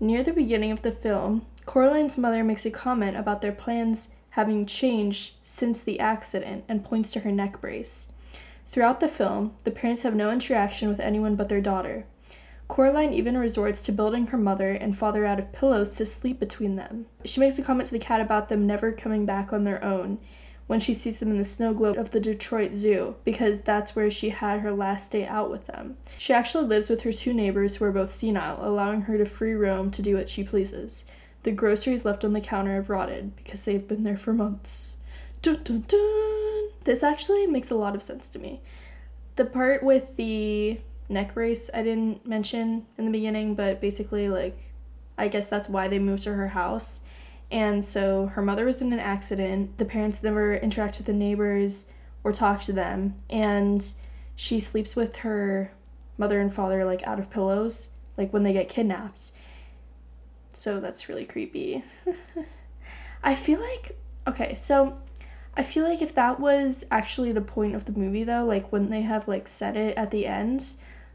Near 0.00 0.22
the 0.22 0.32
beginning 0.32 0.70
of 0.70 0.80
the 0.80 0.90
film, 0.90 1.44
Coraline's 1.66 2.16
mother 2.16 2.44
makes 2.44 2.64
a 2.64 2.70
comment 2.70 3.18
about 3.18 3.42
their 3.42 3.52
plans 3.52 4.14
having 4.32 4.66
changed 4.66 5.34
since 5.42 5.80
the 5.80 6.00
accident 6.00 6.64
and 6.68 6.84
points 6.84 7.10
to 7.12 7.20
her 7.20 7.32
neck 7.32 7.60
brace. 7.60 8.12
Throughout 8.66 9.00
the 9.00 9.08
film, 9.08 9.54
the 9.64 9.70
parents 9.70 10.02
have 10.02 10.14
no 10.14 10.30
interaction 10.30 10.88
with 10.88 11.00
anyone 11.00 11.36
but 11.36 11.48
their 11.48 11.60
daughter. 11.60 12.06
Coraline 12.66 13.12
even 13.12 13.36
resorts 13.36 13.82
to 13.82 13.92
building 13.92 14.28
her 14.28 14.38
mother 14.38 14.70
and 14.70 14.96
father 14.96 15.26
out 15.26 15.38
of 15.38 15.52
pillows 15.52 15.94
to 15.96 16.06
sleep 16.06 16.40
between 16.40 16.76
them. 16.76 17.04
She 17.26 17.40
makes 17.40 17.58
a 17.58 17.62
comment 17.62 17.88
to 17.88 17.92
the 17.92 17.98
cat 17.98 18.22
about 18.22 18.48
them 18.48 18.66
never 18.66 18.92
coming 18.92 19.26
back 19.26 19.52
on 19.52 19.64
their 19.64 19.84
own 19.84 20.18
when 20.66 20.80
she 20.80 20.94
sees 20.94 21.18
them 21.18 21.30
in 21.30 21.36
the 21.36 21.44
snow 21.44 21.74
globe 21.74 21.98
of 21.98 22.12
the 22.12 22.20
Detroit 22.20 22.72
Zoo, 22.72 23.16
because 23.24 23.60
that's 23.60 23.94
where 23.94 24.10
she 24.10 24.30
had 24.30 24.60
her 24.60 24.72
last 24.72 25.12
day 25.12 25.26
out 25.26 25.50
with 25.50 25.66
them. 25.66 25.98
She 26.16 26.32
actually 26.32 26.64
lives 26.64 26.88
with 26.88 27.02
her 27.02 27.12
two 27.12 27.34
neighbors 27.34 27.76
who 27.76 27.84
are 27.84 27.92
both 27.92 28.10
senile, 28.10 28.66
allowing 28.66 29.02
her 29.02 29.18
to 29.18 29.26
free 29.26 29.52
roam 29.52 29.90
to 29.90 30.00
do 30.00 30.16
what 30.16 30.30
she 30.30 30.42
pleases. 30.42 31.04
The 31.42 31.52
groceries 31.52 32.04
left 32.04 32.24
on 32.24 32.32
the 32.32 32.40
counter 32.40 32.74
have 32.74 32.90
rotted 32.90 33.34
because 33.36 33.64
they've 33.64 33.86
been 33.86 34.04
there 34.04 34.16
for 34.16 34.32
months. 34.32 34.98
Dun, 35.40 35.62
dun, 35.64 35.84
dun. 35.88 36.68
This 36.84 37.02
actually 37.02 37.46
makes 37.46 37.70
a 37.70 37.76
lot 37.76 37.94
of 37.94 38.02
sense 38.02 38.28
to 38.30 38.38
me. 38.38 38.60
The 39.36 39.44
part 39.44 39.82
with 39.82 40.16
the 40.16 40.80
neck 41.08 41.34
brace 41.34 41.70
I 41.74 41.82
didn't 41.82 42.26
mention 42.26 42.86
in 42.96 43.04
the 43.06 43.10
beginning, 43.10 43.54
but 43.54 43.80
basically, 43.80 44.28
like, 44.28 44.56
I 45.18 45.28
guess 45.28 45.48
that's 45.48 45.68
why 45.68 45.88
they 45.88 45.98
moved 45.98 46.22
to 46.24 46.34
her 46.34 46.48
house. 46.48 47.02
And 47.50 47.84
so 47.84 48.26
her 48.26 48.42
mother 48.42 48.64
was 48.64 48.80
in 48.80 48.92
an 48.92 48.98
accident. 48.98 49.78
The 49.78 49.84
parents 49.84 50.22
never 50.22 50.54
interact 50.54 50.98
with 50.98 51.06
the 51.06 51.12
neighbors 51.12 51.86
or 52.24 52.32
talk 52.32 52.62
to 52.62 52.72
them. 52.72 53.16
And 53.28 53.84
she 54.36 54.60
sleeps 54.60 54.94
with 54.94 55.16
her 55.16 55.72
mother 56.16 56.40
and 56.40 56.54
father, 56.54 56.84
like, 56.84 57.02
out 57.02 57.18
of 57.18 57.30
pillows, 57.30 57.88
like 58.16 58.32
when 58.32 58.42
they 58.44 58.52
get 58.52 58.68
kidnapped. 58.68 59.32
So 60.52 60.80
that's 60.80 61.08
really 61.08 61.24
creepy. 61.24 61.84
I 63.22 63.34
feel 63.34 63.60
like 63.60 63.96
okay, 64.26 64.54
so 64.54 64.98
I 65.56 65.62
feel 65.62 65.84
like 65.84 66.00
if 66.00 66.14
that 66.14 66.40
was 66.40 66.84
actually 66.90 67.32
the 67.32 67.40
point 67.40 67.74
of 67.74 67.84
the 67.84 67.92
movie 67.92 68.24
though, 68.24 68.44
like 68.44 68.72
wouldn't 68.72 68.90
they 68.90 69.02
have 69.02 69.28
like 69.28 69.48
said 69.48 69.76
it 69.76 69.96
at 69.96 70.10
the 70.10 70.26
end, 70.26 70.74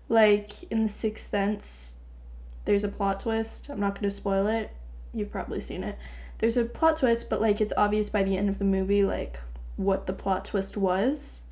like 0.10 0.64
in 0.72 0.84
the 0.84 0.90
Sixth 0.90 1.30
Sense, 1.30 1.96
there's 2.66 2.84
a 2.84 2.90
plot 2.90 3.22
twist. 3.22 3.70
I'm 3.70 3.80
not 3.80 3.96
going 3.96 4.04
to 4.04 4.12
spoil 4.12 4.48
it. 4.48 4.72
You've 5.14 5.32
probably 5.32 5.62
seen 5.62 5.84
it. 5.84 5.98
There's 6.38 6.58
a 6.58 6.66
plot 6.66 6.98
twist, 6.98 7.30
but 7.30 7.42
like 7.42 7.62
it's 7.62 7.74
obvious 7.76 8.10
by 8.10 8.24
the 8.24 8.38
end 8.38 8.50
of 8.50 8.60
the 8.60 8.66
movie 8.66 9.04
like 9.04 9.40
what 9.76 10.06
the 10.06 10.14
plot 10.14 10.46
twist 10.46 10.78
was. 10.78 11.44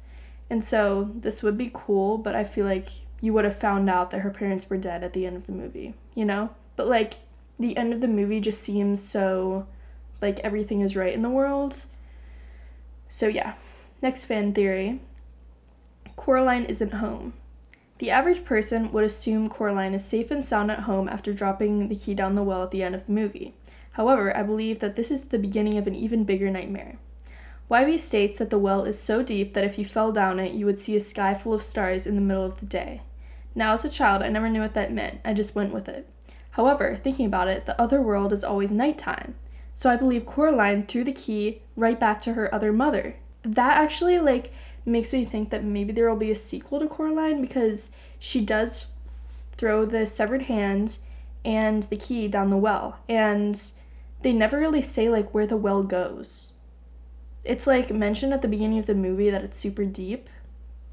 And 0.50 0.64
so 0.64 1.10
this 1.16 1.42
would 1.42 1.58
be 1.58 1.72
cool, 1.74 2.18
but 2.18 2.36
I 2.36 2.44
feel 2.44 2.66
like 2.66 2.90
you 3.22 3.34
would 3.34 3.46
have 3.46 3.58
found 3.58 3.90
out 3.90 4.12
that 4.12 4.20
her 4.20 4.30
parents 4.30 4.70
were 4.70 4.78
dead 4.78 5.04
at 5.04 5.14
the 5.14 5.26
end 5.26 5.38
of 5.38 5.48
the 5.48 5.54
movie, 5.54 5.96
you 6.14 6.26
know? 6.26 6.52
But 6.76 6.88
like 6.88 7.16
the 7.60 7.78
end 7.78 7.94
of 7.94 8.02
the 8.02 8.08
movie 8.08 8.40
just 8.40 8.62
seems 8.62 9.02
so 9.02 9.68
like 10.22 10.40
everything 10.40 10.82
is 10.82 10.96
right 10.96 11.14
in 11.14 11.22
the 11.22 11.30
world. 11.30 11.86
So, 13.08 13.28
yeah. 13.28 13.54
Next 14.02 14.26
fan 14.26 14.54
theory 14.54 15.00
Coraline 16.16 16.66
isn't 16.66 16.94
home. 16.94 17.34
The 17.98 18.12
average 18.12 18.44
person 18.44 18.92
would 18.92 19.04
assume 19.04 19.48
Coraline 19.48 19.94
is 19.94 20.04
safe 20.04 20.32
and 20.32 20.44
sound 20.44 20.70
at 20.70 20.82
home 20.82 21.08
after 21.08 21.34
dropping 21.34 21.88
the 21.88 21.96
key 21.96 22.14
down 22.14 22.36
the 22.36 22.44
well 22.44 22.64
at 22.64 22.72
the 22.72 22.84
end 22.84 22.94
of 22.94 23.06
the 23.06 23.12
movie. 23.12 23.54
However, 23.92 24.36
I 24.36 24.44
believe 24.44 24.80
that 24.80 24.98
this 24.98 25.12
is 25.12 25.26
the 25.26 25.40
beginning 25.40 25.78
of 25.78 25.88
an 25.88 25.96
even 25.96 26.26
bigger 26.26 26.52
nightmare. 26.52 26.98
Wybie 27.72 28.00
states 28.00 28.38
that 28.38 28.50
the 28.50 28.60
well 28.60 28.84
is 28.84 29.00
so 29.00 29.24
deep 29.24 29.54
that 29.54 29.64
if 29.64 29.80
you 29.80 29.86
fell 29.86 30.12
down 30.12 30.40
it, 30.40 30.54
you 30.54 30.66
would 30.66 30.78
see 30.78 30.96
a 30.96 31.00
sky 31.00 31.34
full 31.34 31.54
of 31.54 31.64
stars 31.64 32.06
in 32.06 32.16
the 32.16 32.22
middle 32.22 32.44
of 32.44 32.60
the 32.60 32.66
day. 32.66 33.02
Now, 33.56 33.74
as 33.74 33.86
a 33.86 33.90
child, 33.90 34.22
I 34.22 34.30
never 34.30 34.50
knew 34.50 34.62
what 34.62 34.74
that 34.74 34.92
meant, 34.92 35.22
I 35.24 35.34
just 35.34 35.56
went 35.56 35.74
with 35.74 35.88
it. 35.88 36.08
However, 36.56 36.98
thinking 37.04 37.26
about 37.26 37.50
it, 37.50 37.66
the 37.66 37.80
other 37.80 38.02
world 38.02 38.32
is 38.32 38.42
always 38.42 38.72
nighttime. 38.72 39.36
So 39.74 39.90
I 39.90 39.98
believe 39.98 40.26
Coraline 40.26 40.86
threw 40.86 41.04
the 41.04 41.12
key 41.12 41.62
right 41.76 42.00
back 42.00 42.22
to 42.22 42.34
her 42.34 42.54
other 42.56 42.72
mother. 42.72 43.18
That 43.44 43.76
actually 43.76 44.20
like 44.20 44.54
makes 44.86 45.12
me 45.12 45.26
think 45.26 45.50
that 45.50 45.66
maybe 45.66 45.92
there 45.92 46.10
will 46.10 46.16
be 46.16 46.32
a 46.32 46.36
sequel 46.36 46.80
to 46.80 46.88
Coraline 46.88 47.42
because 47.42 47.92
she 48.20 48.40
does 48.40 48.88
throw 49.58 49.86
the 49.86 50.06
severed 50.06 50.44
hand 50.44 51.00
and 51.44 51.84
the 51.84 51.98
key 51.98 52.30
down 52.30 52.50
the 52.50 52.58
well 52.58 53.00
and 53.10 53.62
they 54.22 54.32
never 54.32 54.58
really 54.58 54.82
say 54.82 55.10
like 55.10 55.34
where 55.34 55.46
the 55.46 55.58
well 55.58 55.84
goes. 55.84 56.54
It's 57.44 57.68
like 57.68 57.92
mentioned 57.92 58.34
at 58.34 58.42
the 58.42 58.48
beginning 58.48 58.80
of 58.80 58.86
the 58.86 58.96
movie 58.96 59.30
that 59.30 59.44
it's 59.44 59.58
super 59.58 59.84
deep, 59.84 60.30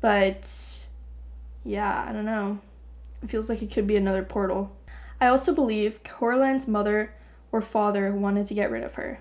but 0.00 0.88
yeah, 1.64 2.04
I 2.08 2.12
don't 2.12 2.24
know. 2.24 2.58
It 3.22 3.30
feels 3.30 3.48
like 3.48 3.62
it 3.62 3.70
could 3.70 3.86
be 3.86 3.96
another 3.96 4.24
portal. 4.24 4.76
I 5.22 5.28
also 5.28 5.54
believe 5.54 6.02
Coraline's 6.02 6.66
mother 6.66 7.14
or 7.52 7.62
father 7.62 8.12
wanted 8.12 8.44
to 8.48 8.54
get 8.54 8.72
rid 8.72 8.82
of 8.82 8.96
her. 8.96 9.20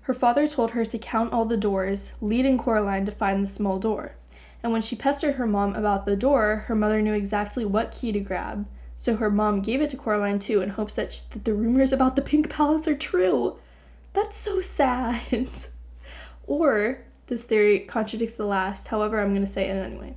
Her 0.00 0.12
father 0.12 0.48
told 0.48 0.72
her 0.72 0.84
to 0.84 0.98
count 0.98 1.32
all 1.32 1.44
the 1.44 1.56
doors, 1.56 2.14
leading 2.20 2.58
Coraline 2.58 3.06
to 3.06 3.12
find 3.12 3.44
the 3.44 3.46
small 3.46 3.78
door. 3.78 4.16
And 4.60 4.72
when 4.72 4.82
she 4.82 4.96
pestered 4.96 5.36
her 5.36 5.46
mom 5.46 5.76
about 5.76 6.04
the 6.04 6.16
door, 6.16 6.64
her 6.66 6.74
mother 6.74 7.00
knew 7.00 7.12
exactly 7.12 7.64
what 7.64 7.92
key 7.92 8.10
to 8.10 8.18
grab, 8.18 8.66
So 8.96 9.14
her 9.14 9.30
mom 9.30 9.60
gave 9.60 9.80
it 9.80 9.90
to 9.90 9.96
Coraline 9.96 10.40
too 10.40 10.62
in 10.62 10.70
hopes 10.70 10.94
that, 10.94 11.12
sh- 11.12 11.20
that 11.20 11.44
the 11.44 11.54
rumors 11.54 11.92
about 11.92 12.16
the 12.16 12.22
Pink 12.22 12.50
Palace 12.50 12.88
are 12.88 12.96
true. 12.96 13.56
That's 14.14 14.36
so 14.36 14.60
sad. 14.60 15.48
or 16.48 17.04
this 17.28 17.44
theory 17.44 17.78
contradicts 17.78 18.34
the 18.34 18.46
last, 18.46 18.88
however, 18.88 19.20
I'm 19.20 19.28
going 19.28 19.42
to 19.42 19.46
say 19.46 19.68
it 19.68 19.74
anyway. 19.74 20.16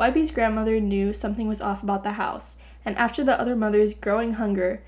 Wybie's 0.00 0.32
grandmother 0.32 0.80
knew 0.80 1.12
something 1.12 1.46
was 1.46 1.60
off 1.60 1.84
about 1.84 2.02
the 2.02 2.12
house, 2.12 2.56
and 2.84 2.96
after 2.96 3.24
the 3.24 3.38
other 3.40 3.56
mother's 3.56 3.94
growing 3.94 4.34
hunger, 4.34 4.82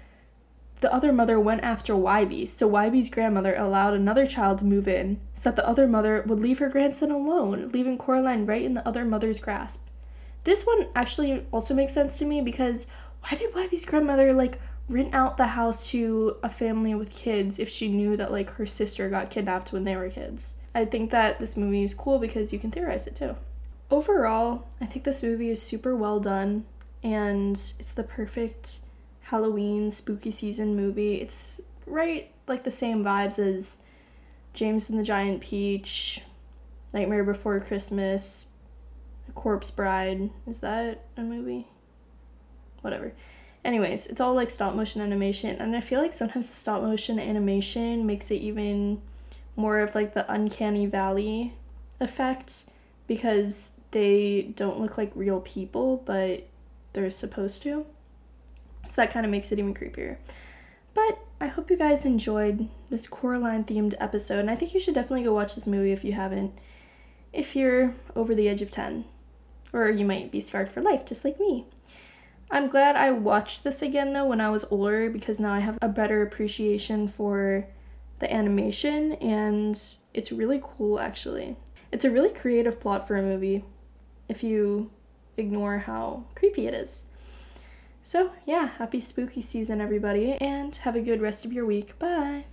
the 0.80 0.92
other 0.92 1.12
mother 1.12 1.40
went 1.40 1.62
after 1.62 1.94
Wybie, 1.94 2.48
so 2.48 2.70
Wybie's 2.70 3.08
grandmother 3.08 3.54
allowed 3.56 3.94
another 3.94 4.26
child 4.26 4.58
to 4.58 4.64
move 4.66 4.86
in 4.86 5.20
so 5.32 5.42
that 5.44 5.56
the 5.56 5.66
other 5.66 5.88
mother 5.88 6.22
would 6.26 6.40
leave 6.40 6.58
her 6.58 6.68
grandson 6.68 7.10
alone, 7.10 7.70
leaving 7.72 7.96
Coraline 7.96 8.44
right 8.44 8.62
in 8.62 8.74
the 8.74 8.86
other 8.86 9.04
mother's 9.04 9.40
grasp. 9.40 9.88
This 10.44 10.64
one 10.64 10.88
actually 10.94 11.46
also 11.50 11.74
makes 11.74 11.94
sense 11.94 12.18
to 12.18 12.26
me 12.26 12.42
because 12.42 12.86
why 13.22 13.36
did 13.36 13.54
Wybie's 13.54 13.86
grandmother 13.86 14.32
like 14.32 14.60
rent 14.88 15.14
out 15.14 15.36
the 15.36 15.46
house 15.46 15.88
to 15.90 16.36
a 16.42 16.48
family 16.50 16.94
with 16.94 17.10
kids 17.10 17.58
if 17.58 17.68
she 17.68 17.88
knew 17.88 18.16
that 18.16 18.30
like 18.30 18.50
her 18.50 18.66
sister 18.66 19.08
got 19.08 19.30
kidnapped 19.30 19.72
when 19.72 19.84
they 19.84 19.96
were 19.96 20.10
kids? 20.10 20.56
I 20.74 20.84
think 20.84 21.10
that 21.10 21.40
this 21.40 21.56
movie 21.56 21.84
is 21.84 21.94
cool 21.94 22.18
because 22.18 22.52
you 22.52 22.58
can 22.58 22.70
theorize 22.70 23.06
it 23.06 23.16
too. 23.16 23.34
Overall, 23.90 24.66
I 24.80 24.86
think 24.86 25.04
this 25.04 25.22
movie 25.22 25.48
is 25.48 25.62
super 25.62 25.96
well 25.96 26.20
done 26.20 26.66
and 27.02 27.52
it's 27.52 27.92
the 27.92 28.02
perfect 28.02 28.80
Halloween 29.22 29.90
spooky 29.90 30.30
season 30.30 30.76
movie. 30.76 31.20
It's 31.20 31.60
right 31.86 32.30
like 32.46 32.64
the 32.64 32.70
same 32.70 33.02
vibes 33.04 33.38
as 33.38 33.80
James 34.52 34.88
and 34.88 34.98
the 34.98 35.02
Giant 35.02 35.40
Peach, 35.40 36.22
Nightmare 36.92 37.24
Before 37.24 37.60
Christmas, 37.60 38.50
Corpse 39.34 39.70
Bride. 39.70 40.30
Is 40.46 40.60
that 40.60 41.04
a 41.16 41.22
movie? 41.22 41.66
Whatever. 42.80 43.12
Anyways, 43.64 44.06
it's 44.06 44.20
all 44.20 44.34
like 44.34 44.50
stop 44.50 44.74
motion 44.74 45.02
animation, 45.02 45.56
and 45.56 45.74
I 45.74 45.80
feel 45.80 46.00
like 46.00 46.12
sometimes 46.12 46.46
the 46.46 46.54
stop 46.54 46.82
motion 46.82 47.18
animation 47.18 48.06
makes 48.06 48.30
it 48.30 48.36
even 48.36 49.02
more 49.56 49.80
of 49.80 49.94
like 49.94 50.14
the 50.14 50.30
uncanny 50.32 50.86
valley 50.86 51.54
effect 51.98 52.66
because 53.08 53.70
they 53.90 54.52
don't 54.54 54.78
look 54.78 54.96
like 54.96 55.10
real 55.14 55.40
people, 55.40 56.02
but 56.04 56.46
they're 56.96 57.10
supposed 57.10 57.62
to. 57.62 57.86
So 58.88 58.94
that 58.96 59.12
kind 59.12 59.24
of 59.24 59.30
makes 59.30 59.52
it 59.52 59.58
even 59.58 59.74
creepier. 59.74 60.16
But 60.94 61.18
I 61.40 61.46
hope 61.46 61.70
you 61.70 61.76
guys 61.76 62.04
enjoyed 62.04 62.68
this 62.88 63.06
Coraline 63.06 63.64
themed 63.64 63.94
episode, 64.00 64.40
and 64.40 64.50
I 64.50 64.56
think 64.56 64.72
you 64.72 64.80
should 64.80 64.94
definitely 64.94 65.24
go 65.24 65.34
watch 65.34 65.54
this 65.54 65.66
movie 65.66 65.92
if 65.92 66.02
you 66.04 66.12
haven't, 66.12 66.58
if 67.32 67.54
you're 67.54 67.94
over 68.14 68.34
the 68.34 68.48
age 68.48 68.62
of 68.62 68.70
10. 68.70 69.04
Or 69.72 69.90
you 69.90 70.06
might 70.06 70.32
be 70.32 70.40
scarred 70.40 70.70
for 70.70 70.80
life, 70.80 71.04
just 71.04 71.24
like 71.24 71.38
me. 71.38 71.66
I'm 72.50 72.68
glad 72.68 72.96
I 72.96 73.10
watched 73.10 73.64
this 73.64 73.82
again 73.82 74.12
though 74.12 74.26
when 74.26 74.40
I 74.40 74.50
was 74.50 74.64
older 74.70 75.10
because 75.10 75.40
now 75.40 75.52
I 75.52 75.58
have 75.58 75.78
a 75.82 75.88
better 75.88 76.22
appreciation 76.22 77.08
for 77.08 77.66
the 78.20 78.32
animation 78.32 79.14
and 79.14 79.78
it's 80.14 80.32
really 80.32 80.60
cool 80.62 81.00
actually. 81.00 81.56
It's 81.90 82.04
a 82.04 82.10
really 82.10 82.30
creative 82.30 82.80
plot 82.80 83.06
for 83.06 83.16
a 83.16 83.22
movie 83.22 83.64
if 84.28 84.42
you 84.44 84.90
ignore 85.36 85.78
how 85.78 86.24
creepy 86.34 86.66
it 86.66 86.74
is. 86.74 87.04
So, 88.02 88.30
yeah, 88.44 88.68
happy 88.78 89.00
spooky 89.00 89.42
season, 89.42 89.80
everybody, 89.80 90.32
and 90.34 90.74
have 90.76 90.94
a 90.94 91.00
good 91.00 91.20
rest 91.20 91.44
of 91.44 91.52
your 91.52 91.66
week. 91.66 91.98
Bye. 91.98 92.44